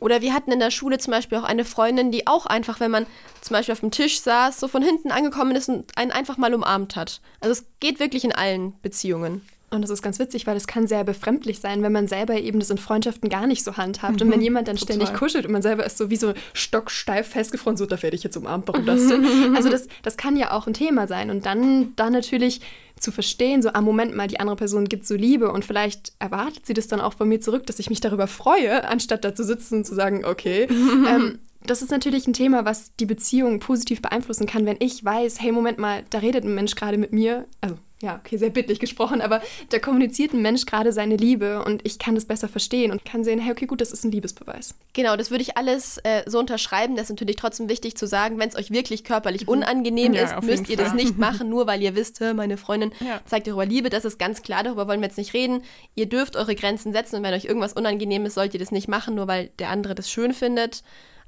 Oder 0.00 0.22
wir 0.22 0.32
hatten 0.32 0.50
in 0.50 0.60
der 0.60 0.70
Schule 0.70 0.98
zum 0.98 1.10
Beispiel 1.12 1.38
auch 1.38 1.44
eine 1.44 1.64
Freundin, 1.64 2.10
die 2.10 2.26
auch 2.26 2.46
einfach, 2.46 2.80
wenn 2.80 2.90
man 2.90 3.06
zum 3.40 3.54
Beispiel 3.54 3.72
auf 3.72 3.80
dem 3.80 3.90
Tisch 3.90 4.20
saß, 4.20 4.58
so 4.58 4.68
von 4.68 4.82
hinten 4.82 5.10
angekommen 5.10 5.54
ist 5.54 5.68
und 5.68 5.96
einen 5.96 6.10
einfach 6.10 6.38
mal 6.38 6.54
umarmt 6.54 6.96
hat. 6.96 7.20
Also 7.40 7.52
es 7.52 7.66
geht 7.80 8.00
wirklich 8.00 8.24
in 8.24 8.32
allen 8.32 8.80
Beziehungen. 8.80 9.42
Und 9.72 9.80
das 9.82 9.90
ist 9.90 10.02
ganz 10.02 10.18
witzig, 10.18 10.46
weil 10.46 10.56
es 10.56 10.66
kann 10.66 10.86
sehr 10.86 11.02
befremdlich 11.02 11.58
sein, 11.58 11.82
wenn 11.82 11.92
man 11.92 12.06
selber 12.06 12.38
eben 12.38 12.60
das 12.60 12.68
in 12.68 12.76
Freundschaften 12.76 13.30
gar 13.30 13.46
nicht 13.46 13.64
so 13.64 13.78
handhabt. 13.78 14.16
Mhm, 14.16 14.26
und 14.26 14.32
wenn 14.32 14.38
mhm, 14.38 14.44
jemand 14.44 14.68
dann 14.68 14.76
total. 14.76 14.96
ständig 14.96 15.14
kuschelt 15.18 15.46
und 15.46 15.52
man 15.52 15.62
selber 15.62 15.86
ist 15.86 15.96
so 15.96 16.10
wie 16.10 16.16
so 16.16 16.34
stocksteif 16.52 17.28
festgefroren, 17.28 17.78
so, 17.78 17.86
da 17.86 18.00
werde 18.02 18.14
ich 18.14 18.22
jetzt 18.22 18.36
umarmt, 18.36 18.68
warum 18.68 18.84
das 18.84 19.06
denn? 19.06 19.22
Also 19.56 19.70
das, 19.70 19.88
das 20.02 20.16
kann 20.16 20.36
ja 20.36 20.52
auch 20.52 20.66
ein 20.66 20.74
Thema 20.74 21.06
sein. 21.06 21.30
Und 21.30 21.46
dann, 21.46 21.94
dann 21.96 22.12
natürlich 22.12 22.60
zu 23.00 23.12
verstehen, 23.12 23.62
so, 23.62 23.70
am 23.70 23.76
ah, 23.76 23.80
Moment 23.80 24.14
mal, 24.14 24.28
die 24.28 24.40
andere 24.40 24.56
Person 24.56 24.84
gibt 24.84 25.06
so 25.06 25.14
Liebe 25.14 25.50
und 25.50 25.64
vielleicht 25.64 26.12
erwartet 26.18 26.66
sie 26.66 26.74
das 26.74 26.86
dann 26.86 27.00
auch 27.00 27.14
von 27.14 27.28
mir 27.28 27.40
zurück, 27.40 27.66
dass 27.66 27.78
ich 27.78 27.88
mich 27.88 28.00
darüber 28.00 28.26
freue, 28.26 28.86
anstatt 28.86 29.24
da 29.24 29.34
zu 29.34 29.44
sitzen 29.44 29.78
und 29.78 29.86
zu 29.86 29.94
sagen, 29.94 30.24
okay. 30.24 30.68
ähm, 31.08 31.38
das 31.64 31.80
ist 31.80 31.90
natürlich 31.90 32.26
ein 32.26 32.32
Thema, 32.32 32.64
was 32.64 32.94
die 32.96 33.06
Beziehung 33.06 33.60
positiv 33.60 34.02
beeinflussen 34.02 34.46
kann, 34.46 34.66
wenn 34.66 34.76
ich 34.80 35.04
weiß, 35.04 35.40
hey, 35.40 35.52
Moment 35.52 35.78
mal, 35.78 36.04
da 36.10 36.18
redet 36.18 36.44
ein 36.44 36.54
Mensch 36.54 36.74
gerade 36.74 36.98
mit 36.98 37.12
mir, 37.12 37.46
also 37.60 37.76
ja, 38.02 38.16
okay, 38.16 38.36
sehr 38.36 38.50
bildlich 38.50 38.80
gesprochen, 38.80 39.20
aber 39.20 39.40
da 39.68 39.78
kommuniziert 39.78 40.32
ein 40.32 40.42
Mensch 40.42 40.66
gerade 40.66 40.92
seine 40.92 41.16
Liebe 41.16 41.64
und 41.64 41.86
ich 41.86 42.00
kann 42.00 42.16
das 42.16 42.24
besser 42.24 42.48
verstehen 42.48 42.90
und 42.90 43.04
kann 43.04 43.22
sehen, 43.22 43.38
hey, 43.38 43.52
okay, 43.52 43.66
gut, 43.66 43.80
das 43.80 43.92
ist 43.92 44.04
ein 44.04 44.10
Liebesbeweis. 44.10 44.74
Genau, 44.92 45.16
das 45.16 45.30
würde 45.30 45.42
ich 45.42 45.56
alles 45.56 45.98
äh, 45.98 46.24
so 46.26 46.40
unterschreiben. 46.40 46.96
Das 46.96 47.04
ist 47.04 47.10
natürlich 47.10 47.36
trotzdem 47.36 47.68
wichtig 47.68 47.96
zu 47.96 48.08
sagen, 48.08 48.40
wenn 48.40 48.48
es 48.48 48.56
euch 48.56 48.72
wirklich 48.72 49.04
körperlich 49.04 49.42
mhm. 49.42 49.52
unangenehm 49.52 50.14
ja, 50.14 50.24
ist, 50.24 50.42
müsst 50.42 50.68
ihr 50.68 50.76
Fall. 50.76 50.86
das 50.86 50.94
nicht 50.94 51.16
machen, 51.26 51.48
nur 51.48 51.68
weil 51.68 51.80
ihr 51.80 51.94
wisst, 51.94 52.20
meine 52.34 52.56
Freundin 52.56 52.90
ja. 52.98 53.20
zeigt 53.24 53.46
darüber 53.46 53.64
Liebe. 53.64 53.88
Das 53.88 54.04
ist 54.04 54.18
ganz 54.18 54.42
klar, 54.42 54.64
darüber 54.64 54.88
wollen 54.88 55.00
wir 55.00 55.06
jetzt 55.06 55.18
nicht 55.18 55.32
reden. 55.32 55.62
Ihr 55.94 56.06
dürft 56.06 56.34
eure 56.34 56.56
Grenzen 56.56 56.92
setzen 56.92 57.16
und 57.16 57.22
wenn 57.22 57.34
euch 57.34 57.44
irgendwas 57.44 57.72
unangenehm 57.72 58.26
ist, 58.26 58.34
sollt 58.34 58.52
ihr 58.52 58.60
das 58.60 58.72
nicht 58.72 58.88
machen, 58.88 59.14
nur 59.14 59.28
weil 59.28 59.50
der 59.60 59.70
andere 59.70 59.94
das 59.94 60.10
schön 60.10 60.34
findet. 60.34 60.82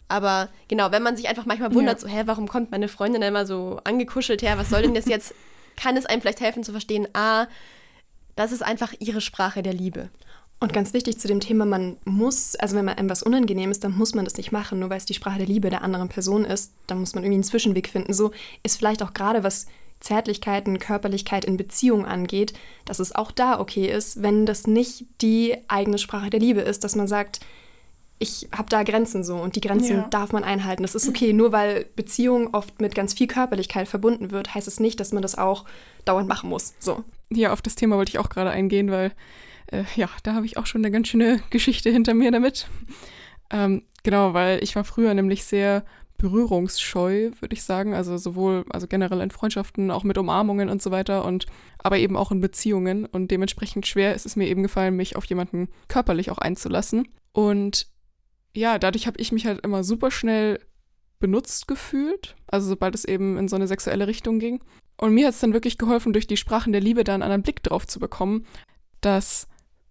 Aber 0.09 0.49
genau, 0.67 0.91
wenn 0.91 1.05
man 1.05 1.17
sich 1.17 1.29
einfach 1.29 1.47
manchmal 1.47 1.73
wundert, 1.73 2.03
ja. 2.03 2.09
so, 2.09 2.13
hä, 2.13 2.23
warum 2.27 2.49
kommt 2.49 2.73
meine 2.73 2.89
Freundin 2.89 3.23
immer 3.23 3.47
so 3.47 3.81
angekuschelt 3.85 4.43
her? 4.43 4.59
Was 4.59 4.71
soll 4.71 4.83
denn 4.83 4.95
das 4.95 5.07
jetzt? 5.07 5.35
Kann 5.77 5.97
es 5.97 6.07
einem 6.07 6.21
vielleicht 6.21 6.41
helfen 6.41 6.65
zu 6.65 6.73
verstehen, 6.73 7.09
a, 7.15 7.47
das 8.37 8.53
ist 8.53 8.63
einfach 8.63 8.93
ihre 8.99 9.21
Sprache 9.21 9.63
der 9.63 9.75
Liebe. 9.75 10.11
Und 10.61 10.73
ganz 10.73 10.95
wichtig 10.95 11.19
zu 11.19 11.29
dem 11.29 11.41
Thema, 11.41 11.67
man 11.67 11.99
muss, 12.05 12.57
also 12.57 12.77
wenn 12.77 12.87
man 12.87 12.97
einem 12.97 13.11
was 13.11 13.23
unangenehm 13.23 13.71
ist, 13.71 13.85
dann 13.85 13.97
muss 13.97 14.15
man 14.15 14.25
das 14.25 14.37
nicht 14.37 14.53
machen, 14.53 14.79
nur 14.79 14.89
weil 14.89 14.97
es 14.97 15.05
die 15.05 15.15
Sprache 15.15 15.39
der 15.39 15.47
Liebe 15.47 15.69
der 15.69 15.83
anderen 15.83 16.09
Person 16.09 16.45
ist. 16.45 16.73
Dann 16.87 17.01
muss 17.01 17.15
man 17.15 17.23
irgendwie 17.23 17.37
einen 17.37 17.45
Zwischenweg 17.45 17.89
finden. 17.89 18.15
So 18.15 18.31
ist 18.63 18.79
vielleicht 18.79 19.03
auch 19.03 19.13
gerade 19.13 19.45
was 19.45 19.67
Zärtlichkeiten, 20.01 20.79
Körperlichkeit 20.79 21.45
in 21.45 21.57
Beziehung 21.57 22.07
angeht, 22.07 22.55
dass 22.85 22.99
es 22.99 23.15
auch 23.15 23.31
da 23.31 23.59
okay 23.61 23.91
ist, 23.91 24.23
wenn 24.23 24.47
das 24.47 24.67
nicht 24.67 25.07
die 25.21 25.57
eigene 25.69 25.99
Sprache 25.99 26.31
der 26.31 26.41
Liebe 26.41 26.61
ist, 26.61 26.85
dass 26.85 26.97
man 26.97 27.09
sagt, 27.09 27.41
ich 28.19 28.49
habe 28.53 28.69
da 28.69 28.83
Grenzen 28.83 29.25
so 29.25 29.37
und 29.37 29.57
die 29.57 29.61
Grenzen 29.61 29.97
ja. 29.97 30.09
darf 30.09 30.33
man 30.33 30.45
einhalten. 30.45 30.83
Das 30.83 30.95
ist 30.95 31.09
okay. 31.09 31.33
Nur 31.33 31.53
weil 31.53 31.87
Beziehung 31.97 32.55
oft 32.55 32.81
mit 32.81 32.95
ganz 32.95 33.13
viel 33.15 33.27
Körperlichkeit 33.27 33.89
verbunden 33.89 34.31
wird, 34.31 34.55
heißt 34.55 34.69
es 34.69 34.81
nicht, 34.81 35.01
dass 35.01 35.13
man 35.13 35.23
das 35.23 35.37
auch 35.37 35.65
dauernd 36.05 36.29
machen 36.29 36.49
muss. 36.49 36.75
So. 36.79 37.05
Ja, 37.31 37.53
auf 37.53 37.63
das 37.63 37.75
Thema 37.75 37.97
wollte 37.97 38.11
ich 38.11 38.19
auch 38.19 38.29
gerade 38.29 38.51
eingehen, 38.51 38.91
weil 38.91 39.13
äh, 39.67 39.85
ja, 39.97 40.09
da 40.23 40.35
habe 40.35 40.47
ich 40.47 40.57
auch 40.57 40.67
schon 40.67 40.83
eine 40.83 40.91
ganz 40.91 41.09
schöne 41.09 41.41
Geschichte 41.51 41.91
hinter 41.91 42.15
mir 42.15 42.31
damit. 42.31 42.69
Ähm, 43.51 43.83
genau, 44.03 44.33
weil 44.33 44.63
ich 44.63 44.77
war 44.77 44.85
früher 44.85 45.13
nämlich 45.15 45.45
sehr 45.45 45.85
berührungsscheu, 46.17 47.33
würde 47.41 47.55
ich 47.55 47.65
sagen. 47.65 47.95
Also 47.95 48.17
sowohl, 48.17 48.65
also 48.71 48.87
generell 48.87 49.21
in 49.21 49.31
Freundschaften, 49.31 49.91
auch 49.91 50.05
mit 50.05 50.17
Umarmungen 50.17 50.69
und 50.69 50.81
so 50.81 50.91
weiter 50.91 51.25
und 51.25 51.47
aber 51.79 51.99
eben 51.99 52.17
auch 52.17 52.31
in 52.31 52.41
Beziehungen. 52.41 53.07
Und 53.07 53.31
dementsprechend 53.31 53.87
schwer 53.87 54.15
ist 54.15 54.25
es 54.25 54.37
mir 54.37 54.47
eben 54.47 54.63
gefallen, 54.63 54.97
mich 54.97 55.17
auf 55.17 55.25
jemanden 55.25 55.69
körperlich 55.89 56.31
auch 56.31 56.39
einzulassen. 56.39 57.09
Und 57.33 57.89
ja, 58.55 58.79
dadurch 58.79 59.07
habe 59.07 59.21
ich 59.21 59.33
mich 59.33 59.47
halt 59.47 59.61
immer 59.65 59.85
super 59.85 60.11
schnell 60.11 60.61
benutzt 61.21 61.67
gefühlt, 61.69 62.37
also 62.47 62.69
sobald 62.69 62.95
es 62.95 63.05
eben 63.05 63.39
in 63.39 63.49
so 63.49 63.57
eine 63.57 63.67
sexuelle 63.67 64.07
Richtung 64.07 64.39
ging. 64.39 64.63
Und 64.97 65.13
mir 65.13 65.27
hat 65.27 65.35
es 65.35 65.41
dann 65.41 65.53
wirklich 65.53 65.79
geholfen, 65.79 66.13
durch 66.13 66.27
die 66.27 66.37
Sprachen 66.37 66.73
der 66.73 66.81
Liebe 66.81 67.03
da 67.05 67.15
einen 67.15 67.23
anderen 67.23 67.43
Blick 67.43 67.63
drauf 67.63 67.87
zu 67.87 67.99
bekommen, 67.99 68.47
dass 69.01 69.49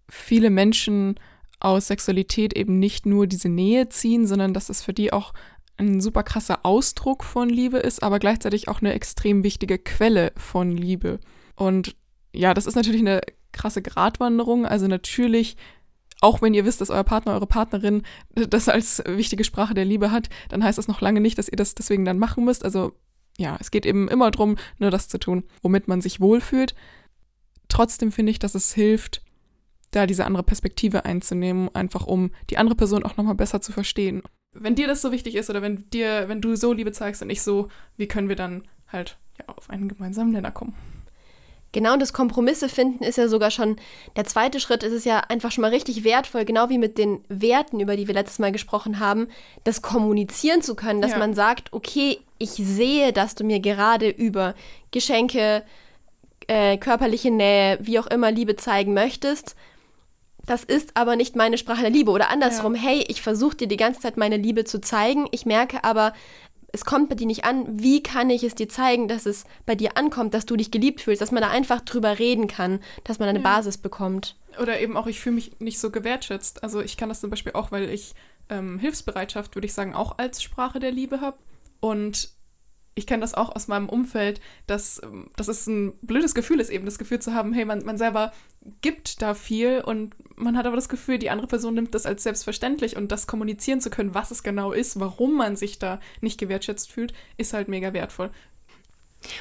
viele 0.08 0.50
Menschen 0.50 1.16
aus 1.60 1.86
Sexualität 1.88 2.56
eben 2.56 2.78
nicht 2.78 3.06
nur 3.06 3.26
diese 3.26 3.48
Nähe 3.48 3.88
ziehen, 3.88 4.26
sondern 4.26 4.54
dass 4.54 4.68
es 4.68 4.82
für 4.82 4.92
die 4.92 5.12
auch 5.12 5.32
ein 5.76 6.00
super 6.00 6.22
krasser 6.22 6.60
Ausdruck 6.64 7.24
von 7.24 7.48
Liebe 7.48 7.78
ist, 7.78 8.02
aber 8.02 8.18
gleichzeitig 8.18 8.68
auch 8.68 8.80
eine 8.80 8.92
extrem 8.92 9.42
wichtige 9.42 9.78
Quelle 9.78 10.32
von 10.36 10.70
Liebe. 10.70 11.18
Und 11.56 11.94
ja, 12.32 12.54
das 12.54 12.66
ist 12.66 12.76
natürlich 12.76 13.00
eine 13.00 13.20
krasse 13.52 13.82
Gratwanderung. 13.82 14.66
Also 14.66 14.86
natürlich, 14.86 15.56
auch 16.24 16.40
wenn 16.40 16.54
ihr 16.54 16.64
wisst, 16.64 16.80
dass 16.80 16.88
euer 16.88 17.04
Partner, 17.04 17.34
eure 17.34 17.46
Partnerin 17.46 18.02
das 18.34 18.70
als 18.70 19.02
wichtige 19.06 19.44
Sprache 19.44 19.74
der 19.74 19.84
Liebe 19.84 20.10
hat, 20.10 20.30
dann 20.48 20.64
heißt 20.64 20.78
das 20.78 20.88
noch 20.88 21.02
lange 21.02 21.20
nicht, 21.20 21.36
dass 21.36 21.50
ihr 21.50 21.56
das 21.56 21.74
deswegen 21.74 22.06
dann 22.06 22.18
machen 22.18 22.46
müsst. 22.46 22.64
Also 22.64 22.92
ja, 23.36 23.58
es 23.60 23.70
geht 23.70 23.84
eben 23.84 24.08
immer 24.08 24.30
darum, 24.30 24.56
nur 24.78 24.90
das 24.90 25.08
zu 25.08 25.18
tun, 25.18 25.44
womit 25.62 25.86
man 25.86 26.00
sich 26.00 26.20
wohlfühlt. 26.20 26.74
Trotzdem 27.68 28.10
finde 28.10 28.30
ich, 28.30 28.38
dass 28.38 28.54
es 28.54 28.72
hilft, 28.72 29.22
da 29.90 30.06
diese 30.06 30.24
andere 30.24 30.42
Perspektive 30.42 31.04
einzunehmen, 31.04 31.68
einfach 31.74 32.06
um 32.06 32.30
die 32.48 32.56
andere 32.56 32.74
Person 32.74 33.04
auch 33.04 33.18
nochmal 33.18 33.34
besser 33.34 33.60
zu 33.60 33.72
verstehen. 33.72 34.22
Wenn 34.54 34.76
dir 34.76 34.86
das 34.86 35.02
so 35.02 35.12
wichtig 35.12 35.34
ist 35.34 35.50
oder 35.50 35.60
wenn 35.60 35.90
dir, 35.90 36.28
wenn 36.28 36.40
du 36.40 36.56
so 36.56 36.72
Liebe 36.72 36.92
zeigst 36.92 37.20
und 37.20 37.28
ich 37.28 37.42
so, 37.42 37.68
wie 37.98 38.08
können 38.08 38.30
wir 38.30 38.36
dann 38.36 38.62
halt 38.86 39.18
ja, 39.38 39.46
auf 39.54 39.68
einen 39.68 39.88
gemeinsamen 39.88 40.32
Nenner 40.32 40.52
kommen? 40.52 40.74
Genau, 41.74 41.94
und 41.94 42.00
das 42.00 42.12
Kompromisse 42.12 42.68
finden 42.68 43.02
ist 43.02 43.18
ja 43.18 43.26
sogar 43.26 43.50
schon 43.50 43.76
der 44.14 44.24
zweite 44.24 44.60
Schritt. 44.60 44.84
Es 44.84 44.92
ist 44.92 45.04
ja 45.04 45.18
einfach 45.18 45.50
schon 45.50 45.62
mal 45.62 45.72
richtig 45.72 46.04
wertvoll, 46.04 46.44
genau 46.44 46.68
wie 46.68 46.78
mit 46.78 46.98
den 46.98 47.24
Werten, 47.28 47.80
über 47.80 47.96
die 47.96 48.06
wir 48.06 48.14
letztes 48.14 48.38
Mal 48.38 48.52
gesprochen 48.52 49.00
haben, 49.00 49.26
das 49.64 49.82
kommunizieren 49.82 50.62
zu 50.62 50.76
können, 50.76 51.02
dass 51.02 51.10
ja. 51.10 51.18
man 51.18 51.34
sagt, 51.34 51.72
okay, 51.72 52.20
ich 52.38 52.50
sehe, 52.50 53.12
dass 53.12 53.34
du 53.34 53.42
mir 53.42 53.58
gerade 53.58 54.08
über 54.08 54.54
Geschenke, 54.92 55.64
äh, 56.46 56.76
körperliche 56.76 57.32
Nähe, 57.32 57.78
wie 57.80 57.98
auch 57.98 58.06
immer 58.06 58.30
Liebe 58.30 58.54
zeigen 58.54 58.94
möchtest. 58.94 59.56
Das 60.46 60.62
ist 60.62 60.96
aber 60.96 61.16
nicht 61.16 61.34
meine 61.34 61.58
Sprache 61.58 61.80
der 61.80 61.90
Liebe. 61.90 62.12
Oder 62.12 62.30
andersrum, 62.30 62.76
ja. 62.76 62.82
hey, 62.82 63.04
ich 63.08 63.20
versuche 63.20 63.56
dir 63.56 63.66
die 63.66 63.76
ganze 63.76 64.00
Zeit 64.00 64.16
meine 64.16 64.36
Liebe 64.36 64.64
zu 64.64 64.80
zeigen. 64.80 65.26
Ich 65.32 65.44
merke 65.44 65.82
aber, 65.82 66.12
es 66.74 66.84
kommt 66.84 67.08
bei 67.08 67.14
dir 67.14 67.28
nicht 67.28 67.44
an, 67.44 67.80
wie 67.80 68.02
kann 68.02 68.30
ich 68.30 68.42
es 68.42 68.56
dir 68.56 68.68
zeigen, 68.68 69.06
dass 69.06 69.26
es 69.26 69.44
bei 69.64 69.76
dir 69.76 69.96
ankommt, 69.96 70.34
dass 70.34 70.44
du 70.44 70.56
dich 70.56 70.72
geliebt 70.72 71.00
fühlst, 71.00 71.22
dass 71.22 71.30
man 71.30 71.40
da 71.40 71.48
einfach 71.48 71.80
drüber 71.80 72.18
reden 72.18 72.48
kann, 72.48 72.80
dass 73.04 73.20
man 73.20 73.28
eine 73.28 73.38
ja. 73.38 73.44
Basis 73.44 73.78
bekommt. 73.78 74.34
Oder 74.60 74.80
eben 74.80 74.96
auch, 74.96 75.06
ich 75.06 75.20
fühle 75.20 75.36
mich 75.36 75.60
nicht 75.60 75.78
so 75.78 75.90
gewertschätzt. 75.90 76.64
Also 76.64 76.80
ich 76.80 76.96
kann 76.96 77.08
das 77.08 77.20
zum 77.20 77.30
Beispiel 77.30 77.52
auch, 77.52 77.70
weil 77.70 77.88
ich 77.88 78.14
ähm, 78.48 78.80
Hilfsbereitschaft, 78.80 79.54
würde 79.54 79.66
ich 79.66 79.72
sagen, 79.72 79.94
auch 79.94 80.18
als 80.18 80.42
Sprache 80.42 80.80
der 80.80 80.90
Liebe 80.90 81.20
habe. 81.20 81.38
Und 81.78 82.30
ich 82.94 83.06
kenne 83.06 83.20
das 83.20 83.34
auch 83.34 83.54
aus 83.54 83.68
meinem 83.68 83.88
Umfeld, 83.88 84.40
dass, 84.66 85.00
ähm, 85.02 85.30
dass 85.36 85.48
es 85.48 85.66
ein 85.66 85.92
blödes 86.02 86.34
Gefühl 86.34 86.60
ist, 86.60 86.70
eben 86.70 86.84
das 86.84 86.98
Gefühl 86.98 87.18
zu 87.18 87.34
haben, 87.34 87.52
hey, 87.52 87.64
man, 87.64 87.84
man 87.84 87.98
selber 87.98 88.32
gibt 88.80 89.20
da 89.20 89.34
viel 89.34 89.80
und 89.80 90.14
man 90.36 90.56
hat 90.56 90.66
aber 90.66 90.76
das 90.76 90.88
Gefühl, 90.88 91.18
die 91.18 91.30
andere 91.30 91.48
Person 91.48 91.74
nimmt 91.74 91.94
das 91.94 92.06
als 92.06 92.22
selbstverständlich 92.22 92.96
und 92.96 93.12
das 93.12 93.26
kommunizieren 93.26 93.80
zu 93.80 93.90
können, 93.90 94.14
was 94.14 94.30
es 94.30 94.42
genau 94.42 94.72
ist, 94.72 94.98
warum 95.00 95.36
man 95.36 95.56
sich 95.56 95.78
da 95.78 96.00
nicht 96.20 96.38
gewertschätzt 96.38 96.90
fühlt, 96.90 97.12
ist 97.36 97.52
halt 97.52 97.68
mega 97.68 97.92
wertvoll. 97.92 98.30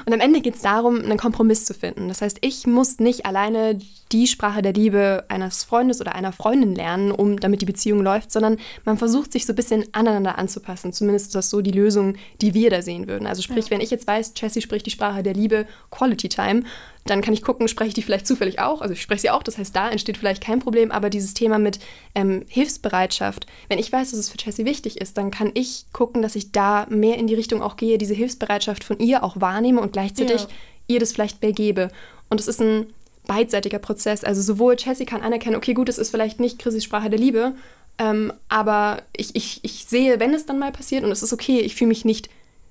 Und 0.06 0.14
am 0.14 0.20
Ende 0.20 0.42
geht 0.42 0.56
es 0.56 0.62
darum, 0.62 1.00
einen 1.00 1.18
Kompromiss 1.18 1.66
zu 1.66 1.74
finden. 1.74 2.08
Das 2.08 2.22
heißt, 2.22 2.38
ich 2.42 2.68
muss 2.68 3.00
nicht 3.00 3.26
alleine 3.26 3.80
die 4.12 4.28
Sprache 4.28 4.62
der 4.62 4.74
Liebe 4.74 5.26
eines 5.28 5.64
Freundes 5.64 6.00
oder 6.00 6.16
einer 6.16 6.32
Freundin 6.32 6.76
lernen, 6.76 7.12
um 7.12 7.40
damit 7.40 7.62
die 7.62 7.66
Beziehung 7.66 8.02
läuft, 8.02 8.32
sondern 8.32 8.58
man 8.86 8.98
versucht 8.98 9.32
sich 9.32 9.46
so 9.46 9.54
ein 9.54 9.56
bisschen 9.56 9.86
aneinander 9.92 10.38
anzupassen. 10.38 10.94
Zumindest 10.94 11.28
ist 11.28 11.36
das 11.36 11.50
so 11.50 11.62
die 11.62 11.72
Lösung, 11.72 12.16
die 12.42 12.54
wir 12.54 12.70
da 12.70 12.82
sehen 12.82 13.08
würden. 13.08 13.28
Also 13.28 13.42
sprich, 13.42 13.66
ja. 13.66 13.72
wenn 13.72 13.82
ich 13.82 13.90
jetzt 13.90 14.08
weiß, 14.08 14.34
Jessie 14.36 14.62
spricht 14.62 14.86
die 14.86 14.92
Sprache 14.92 15.24
der 15.24 15.34
Liebe, 15.34 15.66
Quality 15.90 16.30
Time, 16.30 16.64
dann 17.06 17.22
kann 17.22 17.34
ich 17.34 17.42
gucken, 17.42 17.68
spreche 17.68 17.90
ich 17.90 17.94
die 17.94 18.02
vielleicht 18.02 18.28
zufällig 18.28 18.60
auch. 18.60 18.82
Also 18.82 18.94
ich 18.94 19.02
spreche 19.02 19.22
sie 19.22 19.30
auch, 19.30 19.44
das 19.44 19.58
heißt, 19.58 19.76
da 19.76 19.90
entsteht 19.90 20.18
vielleicht 20.18 20.44
kein 20.44 20.60
Problem, 20.60 20.92
aber 20.92 21.10
dieses 21.10 21.34
Thema 21.34 21.60
mit 21.60 21.80
ähm, 22.16 22.46
Hilfsbereitschaft, 22.48 23.46
wenn 23.68 23.80
ich 23.80 23.92
weiß, 23.92 24.12
dass 24.12 24.20
es 24.20 24.30
für 24.30 24.38
Jessie 24.38 24.66
wichtig 24.66 25.02
ist, 25.02 25.18
dann 25.18 25.32
kann 25.32 25.52
ich 25.54 25.86
gucken, 25.92 26.22
dass 26.22 26.36
ich 26.36 26.52
da 26.52 26.86
mehr 26.90 27.18
in 27.18 27.28
die 27.28 27.36
Richtung 27.36 27.62
auch 27.62 27.76
gehe, 27.76 27.98
diese 27.98 28.14
Hilfsbereitschaft 28.14 28.84
von 28.84 29.00
ihr 29.00 29.24
auch 29.24 29.42
wahrnehme 29.42 29.82
und 29.82 29.94
gleichzeitig 29.94 30.42
ja. 30.42 30.48
ihr 30.88 31.00
das 31.00 31.12
vielleicht 31.12 31.42
mehr 31.42 31.52
gebe. 31.52 31.90
Und 32.30 32.40
es 32.40 32.48
ist 32.48 32.62
ein 32.62 32.88
beidseitiger 33.28 33.80
Prozess. 33.80 34.24
Also 34.24 34.42
sowohl 34.42 34.76
Jessie 34.78 35.06
kann 35.06 35.22
anerkennen, 35.22 35.56
okay, 35.56 35.74
gut, 35.74 35.90
es 35.90 35.98
ist 35.98 36.10
vielleicht 36.10 36.40
nicht 36.40 36.60
Chrissys 36.60 36.84
Sprache 36.84 37.10
der 37.10 37.20
Liebe, 37.20 37.54
ähm, 37.98 38.34
aber 38.50 39.04
ich, 39.16 39.36
ich, 39.36 39.60
ich 39.64 39.86
sehe, 39.86 40.20
wenn 40.20 40.34
es 40.34 40.46
dann 40.46 40.60
mal 40.60 40.72
passiert 40.72 41.04
und 41.04 41.12
es 41.12 41.22
ist 41.22 41.34
okay, 41.34 41.60
ich 41.60 41.76
fühle 41.76 41.90
mich 41.90 42.06
nicht 42.06 42.30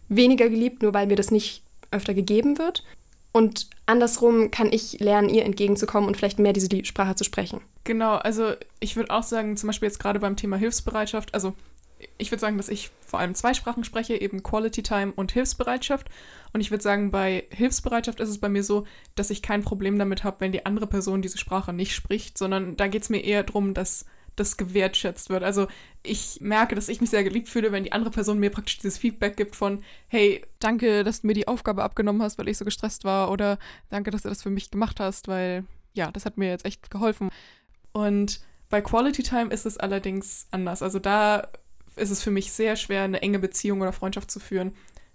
weniger 0.09 0.48
geliebt, 0.48 0.83
nur 0.83 0.94
weil 0.94 1.07
mir 1.07 1.16
das 1.16 1.30
nicht 1.30 1.62
öfter 1.90 2.14
gegeben 2.14 2.59
wird. 2.59 2.83
Und 3.33 3.68
andersrum 3.92 4.50
kann 4.50 4.72
ich 4.72 4.98
lernen, 5.00 5.28
ihr 5.28 5.44
entgegenzukommen 5.44 6.09
und 6.09 6.16
vielleicht 6.16 6.38
mehr 6.38 6.52
diese 6.52 6.68
Sprache 6.85 7.14
zu 7.14 7.24
sprechen. 7.24 7.61
Genau, 7.85 8.16
also 8.16 8.55
ich 8.81 8.96
würde 8.96 9.11
auch 9.11 9.22
sagen, 9.22 9.57
zum 9.57 9.68
Beispiel 9.68 9.88
jetzt 9.88 10.00
gerade 10.00 10.18
beim 10.18 10.37
Thema 10.37 10.57
Hilfsbereitschaft, 10.57 11.35
also 11.35 11.55
ich 12.18 12.31
würde 12.31 12.40
sagen, 12.40 12.57
dass 12.57 12.68
ich 12.68 12.90
vor 13.07 13.20
allem 13.20 13.35
zwei 13.35 13.55
Sprachen 13.55 13.85
spreche, 13.85 14.20
eben 14.20 14.42
Quality 14.42 14.83
Time 14.83 15.12
und 15.14 15.33
Hilfsbereitschaft. 15.33 16.09
Und 16.52 16.61
ich 16.61 16.70
würde 16.70 16.83
sagen, 16.83 17.11
bei 17.11 17.44
Hilfsbereitschaft 17.50 18.20
ist 18.20 18.28
es 18.28 18.38
bei 18.38 18.48
mir 18.48 18.64
so, 18.64 18.87
dass 19.14 19.31
ich 19.31 19.42
kein 19.42 19.62
Problem 19.62 19.98
damit 19.98 20.24
habe, 20.24 20.40
wenn 20.40 20.52
die 20.52 20.66
andere 20.66 20.87
Person 20.87 21.22
diese 21.22 21.38
Sprache 21.38 21.72
nicht 21.72 21.94
spricht, 21.94 22.38
sondern 22.38 22.76
da 22.76 22.88
geht 22.88 23.02
es 23.02 23.11
mir 23.11 23.22
eher 23.22 23.44
darum, 23.44 23.74
dass 23.74 24.07
das 24.37 24.57
gewertschätzt 24.57 25.31
wird. 25.31 25.42
Also 25.42 25.66
ich 26.03 26.40
merke, 26.40 26.75
dass 26.75 26.88
ich 26.88 27.01
mich 27.01 27.11
sehr 27.11 27.25
geliebt 27.25 27.49
fühle, 27.49 27.73
wenn 27.73 27.85
die 27.85 27.92
andere 27.92 28.11
Person 28.11 28.38
mir 28.38 28.51
praktisch 28.51 28.79
dieses 28.79 28.99
Feedback 28.99 29.37
gibt 29.37 29.57
von, 29.57 29.83
hey, 30.09 30.45
danke, 30.59 31.05
dass 31.05 31.21
du 31.21 31.27
mir 31.27 31.35
die 31.35 31.49
Aufgabe 31.49 31.83
abgenommen 31.83 32.23
hast, 32.23 32.38
weil 32.38 32.49
ich 32.49 32.59
so 32.59 32.64
gestresst 32.64 33.05
war 33.05 33.31
oder 33.31 33.59
danke, 33.90 34.11
dass 34.11 34.23
du 34.23 34.29
das 34.29 34.42
für 34.42 34.51
mich 34.51 34.71
gemacht 34.71 35.01
hast, 35.01 35.29
weil 35.29 35.64
ja, 35.92 36.11
das 36.11 36.25
hat 36.25 36.38
mir 36.38 36.49
jetzt 36.49 36.64
echt 36.64 36.90
geholfen. 36.90 37.29
Und 37.92 38.40
bei 38.71 38.81
Quality 38.81 39.23
Time 39.23 39.53
ist 39.53 39.66
es 39.66 39.77
allerdings 39.77 40.47
anders. 40.51 40.83
Also 40.83 40.99
da 40.99 41.49
ist 41.97 42.11
es 42.11 42.23
für 42.23 42.31
mich 42.31 42.53
sehr 42.53 42.77
schwer, 42.77 43.03
eine 43.03 43.21
enge 43.21 43.38
Beziehung 43.38 43.83
oder 43.83 43.92
Freundschaft 43.92 44.31
zu 44.31 44.40
führen, 44.40 44.75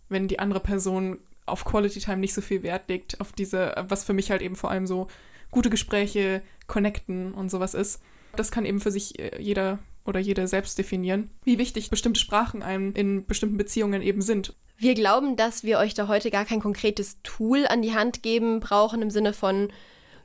wenn 0.10 0.28
die 0.28 0.38
andere 0.38 0.60
Person 0.60 1.20
auf 1.48 1.66
Quality 1.66 2.00
Time 2.00 2.18
nicht 2.18 2.36
so 2.36 2.42
viel 2.42 2.62
Wert 2.62 2.88
legt, 2.88 3.20
auf 3.20 3.32
diese, 3.32 3.74
was 3.88 4.04
für 4.04 4.14
mich 4.14 4.30
halt 4.30 4.44
eben 4.44 4.56
vor 4.56 4.70
allem 4.70 4.86
so 4.86 5.08
gute 5.50 5.70
Gespräche, 5.70 6.44
Connecten 6.68 7.34
und 7.34 7.50
sowas 7.50 7.74
ist 7.74 8.02
das 8.39 8.52
kann 8.52 8.65
eben 8.65 8.80
für 8.80 8.91
sich 8.91 9.19
äh, 9.19 9.41
jeder 9.41 9.80
oder 10.06 10.19
jede 10.19 10.47
selbst 10.47 10.78
definieren, 10.78 11.30
wie 11.43 11.58
wichtig 11.58 11.89
bestimmte 11.89 12.19
Sprachen 12.19 12.63
einem 12.63 12.93
in 12.93 13.26
bestimmten 13.26 13.58
Beziehungen 13.58 14.02
eben 14.02 14.21
sind. 14.21 14.56
Wir 14.78 14.93
glauben, 14.93 15.36
dass 15.36 15.63
wir 15.63 15.80
euch 15.80 15.93
da 15.93 16.08
heute 16.08 16.32
gar 16.32 16.45
kein 16.45 16.62
konkretes 16.62 17.17
Tool 17.23 17.65
an 17.67 17.82
die 17.82 17.93
Hand 17.93 18.23
geben 18.23 18.60
brauchen 18.60 19.02
im 19.02 19.10
Sinne 19.10 19.34
von 19.34 19.69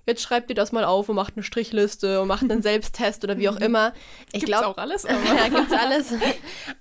jetzt 0.07 0.23
schreibt 0.23 0.51
ihr 0.51 0.57
das 0.57 0.73
mal 0.73 0.85
auf 0.85 1.09
und 1.09 1.17
macht 1.17 1.35
eine 1.37 1.43
Strichliste 1.43 2.21
und 2.21 2.29
macht 2.29 2.43
einen 2.43 2.63
Selbsttest 2.63 3.25
oder 3.25 3.39
wie 3.39 3.49
auch 3.49 3.57
immer. 3.57 3.93
Ich 4.33 4.45
glaube 4.45 4.67
auch 4.67 4.77
alles. 4.77 5.05
Aber. 5.07 5.19
ja, 5.19 5.49
gibt's 5.49 5.73
alles. 5.73 6.15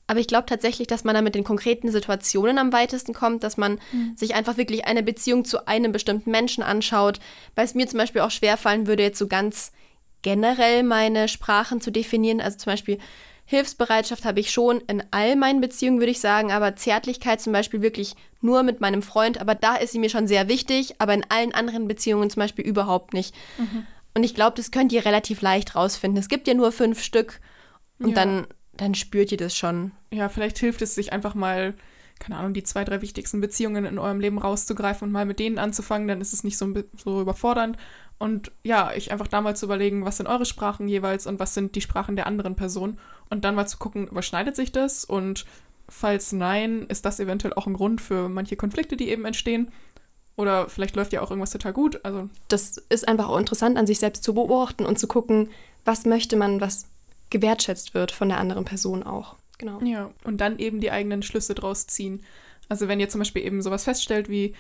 Aber 0.08 0.20
ich 0.20 0.28
glaube 0.28 0.46
tatsächlich, 0.48 0.88
dass 0.88 1.04
man 1.04 1.16
da 1.16 1.22
mit 1.22 1.36
den 1.36 1.44
konkreten 1.44 1.92
Situationen 1.92 2.58
am 2.58 2.74
weitesten 2.74 3.14
kommt, 3.14 3.44
dass 3.44 3.58
man 3.58 3.80
mhm. 3.92 4.16
sich 4.16 4.36
einfach 4.36 4.58
wirklich 4.58 4.86
eine 4.86 5.04
Beziehung 5.04 5.46
zu 5.46 5.68
einem 5.68 5.92
bestimmten 5.92 6.32
Menschen 6.32 6.64
anschaut, 6.64 7.20
weil 7.56 7.66
es 7.66 7.76
mir 7.76 7.88
zum 7.88 8.00
Beispiel 8.00 8.22
auch 8.22 8.32
schwerfallen 8.32 8.88
würde, 8.88 9.04
jetzt 9.04 9.20
so 9.20 9.28
ganz 9.28 9.72
generell 10.22 10.84
meine 10.84 11.28
Sprachen 11.28 11.82
zu 11.82 11.92
definieren. 11.92 12.42
Also 12.42 12.58
zum 12.58 12.72
Beispiel 12.72 13.00
Hilfsbereitschaft 13.46 14.24
habe 14.24 14.40
ich 14.40 14.52
schon 14.52 14.80
in 14.88 15.04
all 15.12 15.36
meinen 15.36 15.60
Beziehungen, 15.60 16.00
würde 16.00 16.12
ich 16.12 16.22
sagen, 16.22 16.52
aber 16.52 16.76
Zärtlichkeit 16.76 17.42
zum 17.42 17.52
Beispiel 17.52 17.82
wirklich 17.82 18.16
nur 18.40 18.64
mit 18.64 18.80
meinem 18.80 19.02
Freund, 19.02 19.42
aber 19.42 19.56
da 19.56 19.76
ist 19.76 19.92
sie 19.92 20.00
mir 20.00 20.10
schon 20.10 20.26
sehr 20.26 20.48
wichtig, 20.48 20.96
aber 21.00 21.14
in 21.14 21.26
allen 21.30 21.54
anderen 21.54 21.88
Beziehungen 21.88 22.30
zum 22.30 22.40
Beispiel 22.40 22.66
überhaupt 22.66 23.14
nicht. 23.14 23.36
Mhm. 23.58 23.86
Und 24.14 24.24
ich 24.24 24.36
glaube, 24.36 24.56
das 24.56 24.72
könnt 24.72 24.92
ihr 24.94 25.06
relativ 25.06 25.42
leicht 25.42 25.76
rausfinden. 25.76 26.18
Es 26.18 26.30
gibt 26.30 26.48
ja 26.48 26.54
nur 26.54 26.72
fünf 26.72 27.04
Stück 27.04 27.40
und 28.00 28.10
ja. 28.10 28.16
dann, 28.16 28.48
dann 28.74 28.96
spürt 28.96 29.32
ihr 29.32 29.38
das 29.38 29.56
schon. 29.56 29.92
Ja, 30.12 30.30
vielleicht 30.30 30.58
hilft 30.58 30.82
es 30.82 30.96
sich 30.96 31.14
einfach 31.14 31.36
mal, 31.36 31.74
keine 32.20 32.38
Ahnung, 32.38 32.54
die 32.54 32.64
zwei, 32.64 32.84
drei 32.84 33.02
wichtigsten 33.02 33.42
Beziehungen 33.42 33.86
in 33.86 34.00
eurem 34.00 34.20
Leben 34.20 34.38
rauszugreifen 34.38 35.08
und 35.08 35.12
mal 35.12 35.26
mit 35.26 35.40
denen 35.40 35.60
anzufangen, 35.60 36.08
dann 36.08 36.22
ist 36.22 36.34
es 36.34 36.44
nicht 36.44 36.58
so, 36.58 36.74
so 36.96 37.22
überfordernd. 37.22 37.78
Und 38.22 38.52
ja, 38.62 38.92
ich 38.94 39.12
einfach 39.12 39.28
damals 39.28 39.62
zu 39.62 39.66
überlegen, 39.66 40.06
was 40.06 40.18
sind 40.18 40.28
eure 40.28 40.46
Sprachen 40.46 40.88
jeweils 40.88 41.26
und 41.26 41.40
was 41.40 41.56
sind 41.56 41.74
die 41.74 41.82
Sprachen 41.82 42.16
der 42.16 42.28
anderen 42.28 42.56
Person. 42.56 43.00
Und 43.32 43.44
dann 43.44 43.56
mal 43.56 43.66
zu 43.66 43.80
gucken, 43.80 44.08
überschneidet 44.08 44.56
sich 44.56 44.72
das? 44.72 45.04
Und 45.04 45.48
falls 45.90 46.32
nein, 46.32 46.86
ist 46.88 47.04
das 47.04 47.20
eventuell 47.20 47.56
auch 47.56 47.66
ein 47.66 47.74
Grund 47.74 48.00
für 48.00 48.30
manche 48.30 48.56
Konflikte, 48.56 48.96
die 48.96 49.10
eben 49.10 49.26
entstehen. 49.26 49.72
Oder 50.36 50.70
vielleicht 50.70 50.96
läuft 50.96 51.14
ja 51.14 51.22
auch 51.22 51.32
irgendwas 51.32 51.50
total 51.50 51.74
gut. 51.74 52.00
Also 52.06 52.30
das 52.48 52.78
ist 52.90 53.08
einfach 53.08 53.28
auch 53.28 53.40
interessant, 53.40 53.76
an 53.76 53.88
sich 53.88 53.98
selbst 53.98 54.24
zu 54.24 54.36
beobachten 54.36 54.86
und 54.86 55.00
zu 55.00 55.08
gucken, 55.08 55.50
was 55.84 56.06
möchte 56.06 56.36
man, 56.36 56.62
was 56.62 56.86
gewertschätzt 57.32 57.96
wird 57.96 58.12
von 58.12 58.30
der 58.30 58.38
anderen 58.38 58.66
Person 58.66 59.02
auch. 59.02 59.36
Genau. 59.58 59.82
Ja, 59.82 60.12
und 60.26 60.42
dann 60.42 60.60
eben 60.60 60.80
die 60.80 60.92
eigenen 60.92 61.24
Schlüsse 61.24 61.56
draus 61.56 61.88
ziehen. 61.88 62.22
Also 62.70 62.88
wenn 62.88 63.00
ihr 63.00 63.10
zum 63.10 63.18
Beispiel 63.18 63.44
eben 63.44 63.64
sowas 63.64 63.86
feststellt 63.86 64.30
wie, 64.30 64.54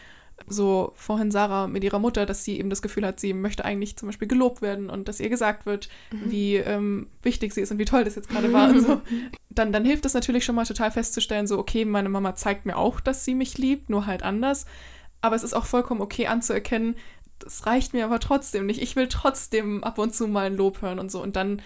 so 0.47 0.93
vorhin 0.95 1.31
Sarah 1.31 1.67
mit 1.67 1.83
ihrer 1.83 1.99
Mutter, 1.99 2.25
dass 2.25 2.43
sie 2.43 2.57
eben 2.57 2.69
das 2.69 2.81
Gefühl 2.81 3.05
hat, 3.05 3.19
sie 3.19 3.33
möchte 3.33 3.65
eigentlich 3.65 3.97
zum 3.97 4.07
Beispiel 4.07 4.27
gelobt 4.27 4.61
werden 4.61 4.89
und 4.89 5.07
dass 5.07 5.19
ihr 5.19 5.29
gesagt 5.29 5.65
wird, 5.65 5.89
mhm. 6.11 6.31
wie 6.31 6.55
ähm, 6.55 7.07
wichtig 7.21 7.53
sie 7.53 7.61
ist 7.61 7.71
und 7.71 7.77
wie 7.77 7.85
toll 7.85 8.03
das 8.03 8.15
jetzt 8.15 8.29
gerade 8.29 8.51
war. 8.53 8.69
und 8.69 8.81
so. 8.81 9.01
dann, 9.49 9.71
dann 9.71 9.85
hilft 9.85 10.05
es 10.05 10.13
natürlich 10.13 10.45
schon 10.45 10.55
mal 10.55 10.65
total 10.65 10.91
festzustellen, 10.91 11.47
so, 11.47 11.57
okay, 11.57 11.85
meine 11.85 12.09
Mama 12.09 12.35
zeigt 12.35 12.65
mir 12.65 12.77
auch, 12.77 12.99
dass 12.99 13.25
sie 13.25 13.35
mich 13.35 13.57
liebt, 13.57 13.89
nur 13.89 14.05
halt 14.05 14.23
anders. 14.23 14.65
Aber 15.21 15.35
es 15.35 15.43
ist 15.43 15.53
auch 15.53 15.65
vollkommen 15.65 16.01
okay 16.01 16.27
anzuerkennen, 16.27 16.95
das 17.39 17.65
reicht 17.65 17.93
mir 17.93 18.05
aber 18.05 18.19
trotzdem 18.19 18.65
nicht. 18.65 18.81
Ich 18.81 18.95
will 18.95 19.07
trotzdem 19.07 19.83
ab 19.83 19.97
und 19.97 20.13
zu 20.13 20.27
mal 20.27 20.45
ein 20.45 20.55
Lob 20.55 20.81
hören 20.81 20.99
und 20.99 21.11
so. 21.11 21.21
Und 21.21 21.35
dann 21.35 21.61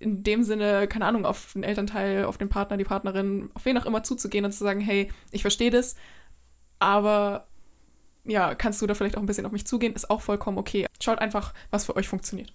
in 0.00 0.22
dem 0.22 0.42
Sinne, 0.42 0.88
keine 0.88 1.04
Ahnung, 1.04 1.26
auf 1.26 1.52
den 1.52 1.62
Elternteil, 1.62 2.24
auf 2.24 2.38
den 2.38 2.48
Partner, 2.48 2.76
die 2.76 2.84
Partnerin, 2.84 3.50
auf 3.54 3.64
wen 3.66 3.76
auch 3.78 3.86
immer 3.86 4.02
zuzugehen 4.02 4.44
und 4.44 4.52
zu 4.52 4.64
sagen, 4.64 4.80
hey, 4.80 5.10
ich 5.30 5.42
verstehe 5.42 5.70
das, 5.70 5.94
aber 6.78 7.46
ja, 8.30 8.54
kannst 8.54 8.80
du 8.80 8.86
da 8.86 8.94
vielleicht 8.94 9.16
auch 9.16 9.20
ein 9.20 9.26
bisschen 9.26 9.46
auf 9.46 9.52
mich 9.52 9.66
zugehen, 9.66 9.94
ist 9.94 10.10
auch 10.10 10.20
vollkommen 10.20 10.58
okay. 10.58 10.86
Schaut 11.02 11.18
einfach, 11.18 11.52
was 11.70 11.84
für 11.84 11.96
euch 11.96 12.08
funktioniert. 12.08 12.52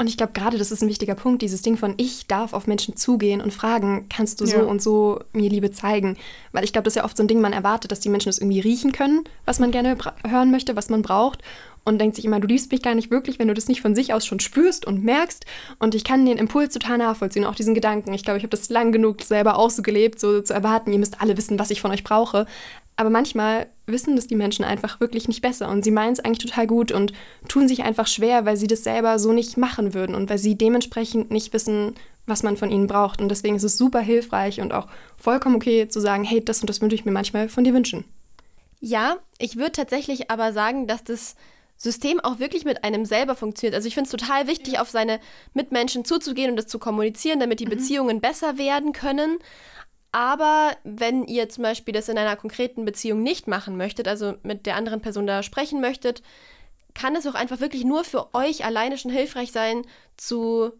Und 0.00 0.06
ich 0.06 0.16
glaube, 0.16 0.32
gerade 0.32 0.58
das 0.58 0.70
ist 0.70 0.80
ein 0.80 0.88
wichtiger 0.88 1.16
Punkt, 1.16 1.42
dieses 1.42 1.62
Ding 1.62 1.76
von, 1.76 1.94
ich 1.96 2.28
darf 2.28 2.52
auf 2.52 2.68
Menschen 2.68 2.96
zugehen 2.96 3.40
und 3.40 3.52
fragen, 3.52 4.06
kannst 4.08 4.40
du 4.40 4.46
so 4.46 4.58
Ja. 4.58 4.62
und 4.62 4.80
so 4.80 5.20
mir 5.32 5.50
Liebe 5.50 5.72
zeigen? 5.72 6.16
Weil 6.52 6.62
ich 6.62 6.72
glaube, 6.72 6.84
das 6.84 6.92
ist 6.92 6.98
ja 6.98 7.04
oft 7.04 7.16
so 7.16 7.24
ein 7.24 7.26
Ding, 7.26 7.40
man 7.40 7.52
erwartet, 7.52 7.90
dass 7.90 7.98
die 7.98 8.08
Menschen 8.08 8.28
das 8.28 8.38
irgendwie 8.38 8.60
riechen 8.60 8.92
können, 8.92 9.24
was 9.44 9.58
man 9.58 9.72
gerne 9.72 9.96
hören 10.24 10.52
möchte, 10.52 10.76
was 10.76 10.88
man 10.88 11.02
braucht. 11.02 11.42
Und 11.84 11.98
denkt 11.98 12.14
sich 12.14 12.24
immer, 12.24 12.38
du 12.38 12.46
liebst 12.46 12.70
mich 12.70 12.82
gar 12.82 12.94
nicht 12.94 13.10
wirklich, 13.10 13.40
wenn 13.40 13.48
du 13.48 13.54
das 13.54 13.66
nicht 13.66 13.80
von 13.80 13.96
sich 13.96 14.12
aus 14.12 14.24
schon 14.24 14.38
spürst 14.38 14.86
und 14.86 15.02
merkst. 15.02 15.46
Und 15.80 15.96
ich 15.96 16.04
kann 16.04 16.24
den 16.26 16.38
Impuls 16.38 16.74
total 16.74 16.98
nachvollziehen, 16.98 17.44
auch 17.44 17.56
diesen 17.56 17.74
Gedanken. 17.74 18.12
Ich 18.12 18.22
glaube, 18.22 18.36
ich 18.38 18.44
habe 18.44 18.56
das 18.56 18.68
lang 18.68 18.92
genug 18.92 19.22
selber 19.22 19.56
auch 19.58 19.70
so 19.70 19.82
gelebt, 19.82 20.20
so 20.20 20.42
zu 20.42 20.52
erwarten, 20.54 20.92
ihr 20.92 20.98
müsst 21.00 21.20
alle 21.20 21.36
wissen, 21.36 21.58
was 21.58 21.70
ich 21.70 21.80
von 21.80 21.90
euch 21.90 22.04
brauche. 22.04 22.46
Aber 22.98 23.10
manchmal 23.10 23.68
wissen 23.86 24.16
das 24.16 24.26
die 24.26 24.34
Menschen 24.34 24.64
einfach 24.64 24.98
wirklich 24.98 25.28
nicht 25.28 25.40
besser 25.40 25.68
und 25.68 25.84
sie 25.84 25.92
meinen 25.92 26.14
es 26.14 26.18
eigentlich 26.18 26.40
total 26.40 26.66
gut 26.66 26.90
und 26.90 27.12
tun 27.46 27.68
sich 27.68 27.84
einfach 27.84 28.08
schwer, 28.08 28.44
weil 28.44 28.56
sie 28.56 28.66
das 28.66 28.82
selber 28.82 29.20
so 29.20 29.32
nicht 29.32 29.56
machen 29.56 29.94
würden 29.94 30.16
und 30.16 30.28
weil 30.28 30.38
sie 30.38 30.56
dementsprechend 30.56 31.30
nicht 31.30 31.52
wissen, 31.52 31.94
was 32.26 32.42
man 32.42 32.56
von 32.56 32.72
ihnen 32.72 32.88
braucht. 32.88 33.20
Und 33.20 33.28
deswegen 33.28 33.54
ist 33.54 33.62
es 33.62 33.78
super 33.78 34.00
hilfreich 34.00 34.60
und 34.60 34.72
auch 34.72 34.88
vollkommen 35.16 35.54
okay 35.54 35.86
zu 35.86 36.00
sagen, 36.00 36.24
hey, 36.24 36.44
das 36.44 36.60
und 36.60 36.68
das 36.68 36.80
würde 36.80 36.96
ich 36.96 37.04
mir 37.04 37.12
manchmal 37.12 37.48
von 37.48 37.62
dir 37.62 37.72
wünschen. 37.72 38.04
Ja, 38.80 39.18
ich 39.38 39.56
würde 39.56 39.72
tatsächlich 39.72 40.28
aber 40.32 40.52
sagen, 40.52 40.88
dass 40.88 41.04
das 41.04 41.36
System 41.76 42.18
auch 42.18 42.40
wirklich 42.40 42.64
mit 42.64 42.82
einem 42.82 43.04
selber 43.04 43.36
funktioniert. 43.36 43.76
Also 43.76 43.86
ich 43.86 43.94
finde 43.94 44.08
es 44.08 44.10
total 44.10 44.48
wichtig, 44.48 44.80
auf 44.80 44.90
seine 44.90 45.20
Mitmenschen 45.54 46.04
zuzugehen 46.04 46.50
und 46.50 46.56
das 46.56 46.66
zu 46.66 46.80
kommunizieren, 46.80 47.38
damit 47.38 47.60
die 47.60 47.64
Beziehungen 47.66 48.20
besser 48.20 48.58
werden 48.58 48.92
können. 48.92 49.38
Aber 50.12 50.76
wenn 50.84 51.24
ihr 51.24 51.48
zum 51.48 51.62
Beispiel 51.62 51.92
das 51.92 52.08
in 52.08 52.18
einer 52.18 52.36
konkreten 52.36 52.84
Beziehung 52.84 53.22
nicht 53.22 53.46
machen 53.46 53.76
möchtet, 53.76 54.08
also 54.08 54.34
mit 54.42 54.66
der 54.66 54.76
anderen 54.76 55.02
Person 55.02 55.26
da 55.26 55.42
sprechen 55.42 55.80
möchtet, 55.80 56.22
kann 56.94 57.14
es 57.14 57.26
auch 57.26 57.34
einfach 57.34 57.60
wirklich 57.60 57.84
nur 57.84 58.04
für 58.04 58.34
euch 58.34 58.64
alleine 58.64 58.96
schon 58.96 59.10
hilfreich 59.10 59.52
sein, 59.52 59.82
zu 60.16 60.72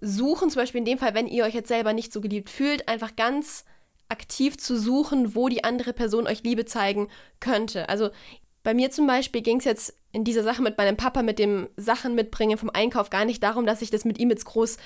suchen, 0.00 0.50
zum 0.50 0.62
Beispiel 0.62 0.80
in 0.80 0.84
dem 0.84 0.98
Fall, 0.98 1.14
wenn 1.14 1.28
ihr 1.28 1.44
euch 1.44 1.54
jetzt 1.54 1.68
selber 1.68 1.92
nicht 1.92 2.12
so 2.12 2.20
geliebt 2.20 2.50
fühlt, 2.50 2.88
einfach 2.88 3.16
ganz 3.16 3.64
aktiv 4.08 4.58
zu 4.58 4.78
suchen, 4.78 5.34
wo 5.34 5.48
die 5.48 5.62
andere 5.64 5.92
Person 5.92 6.26
euch 6.26 6.42
Liebe 6.42 6.64
zeigen 6.64 7.08
könnte. 7.38 7.88
Also 7.88 8.10
bei 8.62 8.74
mir 8.74 8.90
zum 8.90 9.06
Beispiel 9.06 9.42
ging 9.42 9.58
es 9.58 9.64
jetzt 9.64 9.94
in 10.12 10.24
dieser 10.24 10.42
Sache 10.42 10.62
mit 10.62 10.76
meinem 10.76 10.96
Papa, 10.96 11.22
mit 11.22 11.38
dem 11.38 11.68
Sachen 11.76 12.14
mitbringen 12.14 12.58
vom 12.58 12.70
Einkauf, 12.70 13.10
gar 13.10 13.24
nicht 13.24 13.42
darum, 13.42 13.64
dass 13.64 13.82
ich 13.82 13.90
das 13.90 14.04
mit 14.04 14.18
ihm 14.18 14.30
jetzt 14.30 14.44
groß 14.44 14.76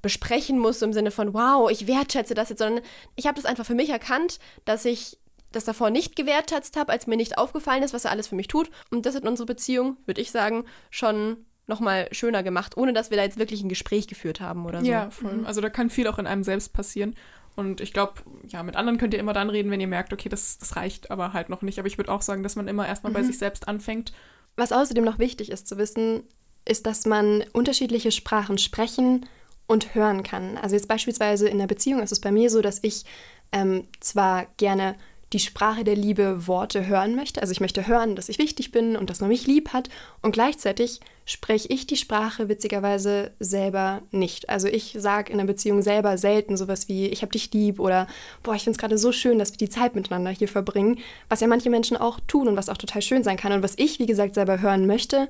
besprechen 0.00 0.58
muss, 0.58 0.82
im 0.82 0.92
Sinne 0.92 1.10
von, 1.10 1.34
wow, 1.34 1.70
ich 1.70 1.86
wertschätze 1.86 2.34
das 2.34 2.48
jetzt, 2.48 2.58
sondern 2.58 2.84
ich 3.14 3.26
habe 3.26 3.36
das 3.36 3.44
einfach 3.44 3.66
für 3.66 3.74
mich 3.74 3.90
erkannt, 3.90 4.38
dass 4.64 4.84
ich 4.84 5.18
das 5.52 5.64
davor 5.64 5.90
nicht 5.90 6.16
gewertschätzt 6.16 6.76
habe, 6.76 6.90
als 6.90 7.06
mir 7.06 7.16
nicht 7.16 7.38
aufgefallen 7.38 7.82
ist, 7.82 7.92
was 7.92 8.06
er 8.06 8.10
alles 8.10 8.28
für 8.28 8.34
mich 8.34 8.48
tut. 8.48 8.70
Und 8.90 9.04
das 9.04 9.14
hat 9.14 9.24
unsere 9.24 9.46
Beziehung, 9.46 9.98
würde 10.06 10.20
ich 10.20 10.30
sagen, 10.30 10.64
schon 10.90 11.44
nochmal 11.66 12.08
schöner 12.10 12.42
gemacht, 12.42 12.76
ohne 12.76 12.92
dass 12.92 13.10
wir 13.10 13.18
da 13.18 13.22
jetzt 13.22 13.38
wirklich 13.38 13.62
ein 13.62 13.68
Gespräch 13.68 14.08
geführt 14.08 14.40
haben 14.40 14.66
oder 14.66 14.80
so. 14.80 14.90
Ja, 14.90 15.10
voll. 15.10 15.42
Also 15.44 15.60
da 15.60 15.70
kann 15.70 15.90
viel 15.90 16.08
auch 16.08 16.18
in 16.18 16.26
einem 16.26 16.42
selbst 16.42 16.72
passieren. 16.72 17.14
Und 17.54 17.80
ich 17.80 17.92
glaube, 17.92 18.14
ja, 18.48 18.62
mit 18.62 18.76
anderen 18.76 18.98
könnt 18.98 19.14
ihr 19.14 19.20
immer 19.20 19.34
dann 19.34 19.50
reden, 19.50 19.70
wenn 19.70 19.80
ihr 19.80 19.86
merkt, 19.86 20.12
okay, 20.12 20.28
das, 20.28 20.58
das 20.58 20.76
reicht 20.76 21.10
aber 21.10 21.32
halt 21.32 21.48
noch 21.48 21.62
nicht. 21.62 21.78
Aber 21.78 21.88
ich 21.88 21.98
würde 21.98 22.10
auch 22.10 22.22
sagen, 22.22 22.42
dass 22.42 22.56
man 22.56 22.68
immer 22.68 22.86
erstmal 22.86 23.12
bei 23.12 23.22
sich 23.22 23.38
selbst 23.38 23.68
anfängt. 23.68 24.12
Was 24.56 24.72
außerdem 24.72 25.04
noch 25.04 25.18
wichtig 25.18 25.50
ist 25.50 25.68
zu 25.68 25.76
wissen, 25.78 26.22
ist, 26.64 26.86
dass 26.86 27.06
man 27.06 27.44
unterschiedliche 27.52 28.12
Sprachen 28.12 28.58
sprechen 28.58 29.26
und 29.66 29.94
hören 29.94 30.22
kann. 30.22 30.56
Also 30.58 30.76
jetzt 30.76 30.88
beispielsweise 30.88 31.48
in 31.48 31.58
der 31.58 31.66
Beziehung 31.66 32.02
ist 32.02 32.12
es 32.12 32.20
bei 32.20 32.30
mir 32.30 32.50
so, 32.50 32.60
dass 32.62 32.78
ich 32.82 33.04
ähm, 33.52 33.86
zwar 34.00 34.46
gerne 34.56 34.96
die 35.32 35.38
Sprache 35.38 35.84
der 35.84 35.96
Liebe 35.96 36.46
Worte 36.46 36.86
hören 36.86 37.14
möchte. 37.14 37.40
Also 37.40 37.52
ich 37.52 37.60
möchte 37.60 37.86
hören, 37.86 38.16
dass 38.16 38.28
ich 38.28 38.38
wichtig 38.38 38.70
bin 38.70 38.96
und 38.96 39.08
dass 39.08 39.20
man 39.20 39.30
mich 39.30 39.46
lieb 39.46 39.72
hat. 39.72 39.88
Und 40.20 40.32
gleichzeitig 40.32 41.00
spreche 41.24 41.68
ich 41.68 41.86
die 41.86 41.96
Sprache 41.96 42.48
witzigerweise 42.48 43.32
selber 43.38 44.02
nicht. 44.10 44.48
Also 44.50 44.68
ich 44.68 44.96
sage 44.98 45.32
in 45.32 45.38
einer 45.38 45.46
Beziehung 45.46 45.82
selber 45.82 46.18
selten 46.18 46.56
sowas 46.56 46.88
wie, 46.88 47.06
ich 47.06 47.22
habe 47.22 47.32
dich 47.32 47.52
lieb 47.52 47.80
oder 47.80 48.06
boah, 48.42 48.54
ich 48.54 48.64
finde 48.64 48.76
es 48.76 48.80
gerade 48.80 48.98
so 48.98 49.12
schön, 49.12 49.38
dass 49.38 49.52
wir 49.52 49.58
die 49.58 49.68
Zeit 49.68 49.94
miteinander 49.94 50.30
hier 50.30 50.48
verbringen, 50.48 50.98
was 51.28 51.40
ja 51.40 51.46
manche 51.46 51.70
Menschen 51.70 51.96
auch 51.96 52.20
tun 52.26 52.48
und 52.48 52.56
was 52.56 52.68
auch 52.68 52.76
total 52.76 53.02
schön 53.02 53.24
sein 53.24 53.36
kann 53.36 53.52
und 53.52 53.62
was 53.62 53.78
ich, 53.78 53.98
wie 53.98 54.06
gesagt, 54.06 54.34
selber 54.34 54.60
hören 54.60 54.86
möchte, 54.86 55.28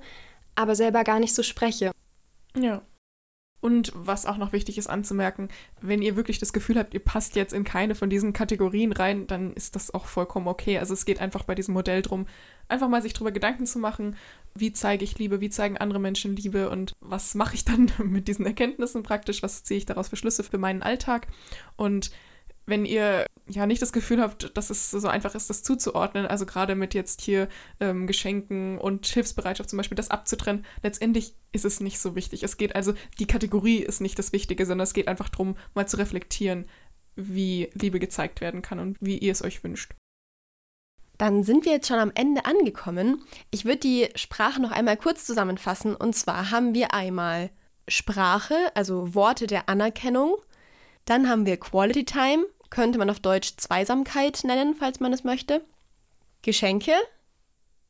aber 0.55 0.75
selber 0.75 1.05
gar 1.05 1.21
nicht 1.21 1.35
so 1.35 1.43
spreche. 1.43 1.93
Ja. 2.57 2.83
Und 3.63 3.93
was 3.95 4.27
auch 4.27 4.39
noch 4.39 4.53
wichtig 4.53 4.77
ist 4.77 4.89
anzumerken, 4.89 5.49
wenn 5.81 6.03
ihr 6.03 6.17
wirklich 6.17 6.41
das 6.41 6.53
Gefühl 6.53 6.77
habt, 6.77 6.95
ihr 6.95 7.01
passt 7.01 7.37
jetzt 7.37 7.53
in 7.53 7.63
keine 7.63 7.95
von 7.95 8.11
diesen 8.11 8.33
Kategorien 8.33 8.91
rein, 8.91 9.29
dann 9.29 9.53
ist 9.53 9.77
das 9.77 9.95
auch 9.95 10.07
vollkommen 10.07 10.49
okay. 10.49 10.79
Also 10.79 10.95
es 10.95 11.05
geht 11.05 11.21
einfach 11.21 11.45
bei 11.45 11.55
diesem 11.55 11.75
Modell 11.75 12.03
drum, 12.03 12.27
einfach 12.67 12.89
mal 12.89 13.01
sich 13.03 13.13
darüber 13.13 13.31
Gedanken 13.31 13.65
zu 13.65 13.79
machen, 13.79 14.17
wie 14.53 14.73
zeige 14.73 15.05
ich 15.05 15.17
Liebe, 15.17 15.41
wie 15.41 15.49
zeigen 15.49 15.79
andere 15.79 16.01
Menschen 16.01 16.35
Liebe 16.35 16.71
und 16.71 16.95
was 17.01 17.37
mache 17.37 17.55
ich 17.55 17.65
dann 17.65 17.93
mit 18.03 18.27
diesen 18.27 18.47
Erkenntnissen 18.47 19.05
praktisch, 19.05 19.45
was 19.45 19.63
ziehe 19.63 19.79
ich 19.79 19.87
daraus 19.87 20.09
für 20.09 20.17
Schlüsse 20.17 20.43
für 20.43 20.59
meinen 20.59 20.83
Alltag. 20.83 21.29
Und 21.77 22.11
wenn 22.67 22.85
ihr 22.85 23.27
ja 23.49 23.67
nicht 23.67 23.83
das 23.83 23.93
Gefühl 23.93 24.21
habt, 24.21 24.57
dass 24.57 24.71
es 24.71 24.91
so 24.91 25.09
einfach 25.09 25.35
ist, 25.35 25.51
das 25.51 25.63
zuzuordnen, 25.63 26.27
also 26.27 26.47
gerade 26.47 26.75
mit 26.75 26.95
jetzt 26.95 27.21
hier 27.21 27.49
ähm, 27.81 28.07
Geschenken 28.07 28.79
und 28.79 29.07
Hilfsbereitschaft 29.07 29.69
zum 29.69 29.77
Beispiel, 29.77 29.97
das 29.97 30.11
abzutrennen, 30.11 30.65
letztendlich 30.83 31.35
ist 31.53 31.65
es 31.65 31.81
nicht 31.81 31.99
so 31.99 32.15
wichtig. 32.15 32.43
Es 32.43 32.57
geht 32.57 32.75
also, 32.77 32.95
die 33.19 33.27
Kategorie 33.27 33.79
ist 33.79 34.01
nicht 34.01 34.19
das 34.19 34.33
Wichtige, 34.33 34.65
sondern 34.65 34.85
es 34.85 34.95
geht 34.95 35.09
einfach 35.09 35.29
darum, 35.29 35.57
mal 35.75 35.89
zu 35.89 35.97
reflektieren, 35.97 36.67
wie 37.17 37.69
Liebe 37.75 37.99
gezeigt 37.99 38.41
werden 38.41 38.63
kann 38.63 38.79
und 38.79 38.97
wie 39.01 39.19
ihr 39.19 39.33
es 39.33 39.43
euch 39.43 39.63
wünscht. 39.65 39.93
Dann 41.19 41.45
sind 41.45 41.65
wir 41.65 41.73
jetzt 41.73 41.89
schon 41.89 41.99
am 41.99 42.13
Ende 42.15 42.47
angekommen. 42.47 43.23
Ich 43.51 43.65
würde 43.65 43.79
die 43.79 44.09
Sprache 44.17 44.61
noch 44.61 44.73
einmal 44.73 44.97
kurz 44.97 45.25
zusammenfassen. 45.25 45.95
Und 45.95 46.15
zwar 46.15 46.51
haben 46.51 46.75
wir 46.75 46.95
einmal 46.95 47.51
Sprache, 47.87 48.57
also 48.75 49.15
Worte 49.15 49.47
der 49.47 49.69
Anerkennung. 49.69 50.37
Dann 51.05 51.29
haben 51.29 51.47
wir 51.47 51.57
Quality 51.57 52.05
Time, 52.05 52.47
könnte 52.71 52.99
man 52.99 53.11
auf 53.11 53.21
Deutsch 53.21 53.57
Zweisamkeit 53.57 54.45
nennen, 54.45 54.75
falls 54.75 55.01
man 55.01 55.13
es 55.13 55.25
möchte. 55.25 55.63
Geschenke, 56.43 56.93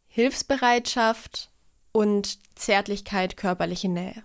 Hilfsbereitschaft 0.08 1.50
und 1.92 2.38
Zärtlichkeit, 2.54 3.36
körperliche 3.36 3.88
Nähe. 3.88 4.22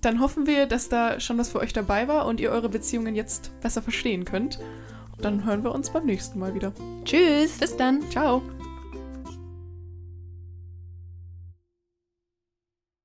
Dann 0.00 0.20
hoffen 0.20 0.46
wir, 0.46 0.66
dass 0.66 0.90
da 0.90 1.18
schon 1.20 1.38
was 1.38 1.50
für 1.50 1.60
euch 1.60 1.72
dabei 1.72 2.08
war 2.08 2.26
und 2.26 2.38
ihr 2.40 2.50
eure 2.50 2.68
Beziehungen 2.68 3.14
jetzt 3.14 3.58
besser 3.60 3.80
verstehen 3.80 4.26
könnt. 4.26 4.58
Dann 5.18 5.44
hören 5.44 5.64
wir 5.64 5.72
uns 5.72 5.90
beim 5.90 6.04
nächsten 6.04 6.38
Mal 6.38 6.54
wieder. 6.54 6.72
Tschüss! 7.04 7.58
Bis 7.58 7.76
dann! 7.76 8.02
Ciao! 8.10 8.42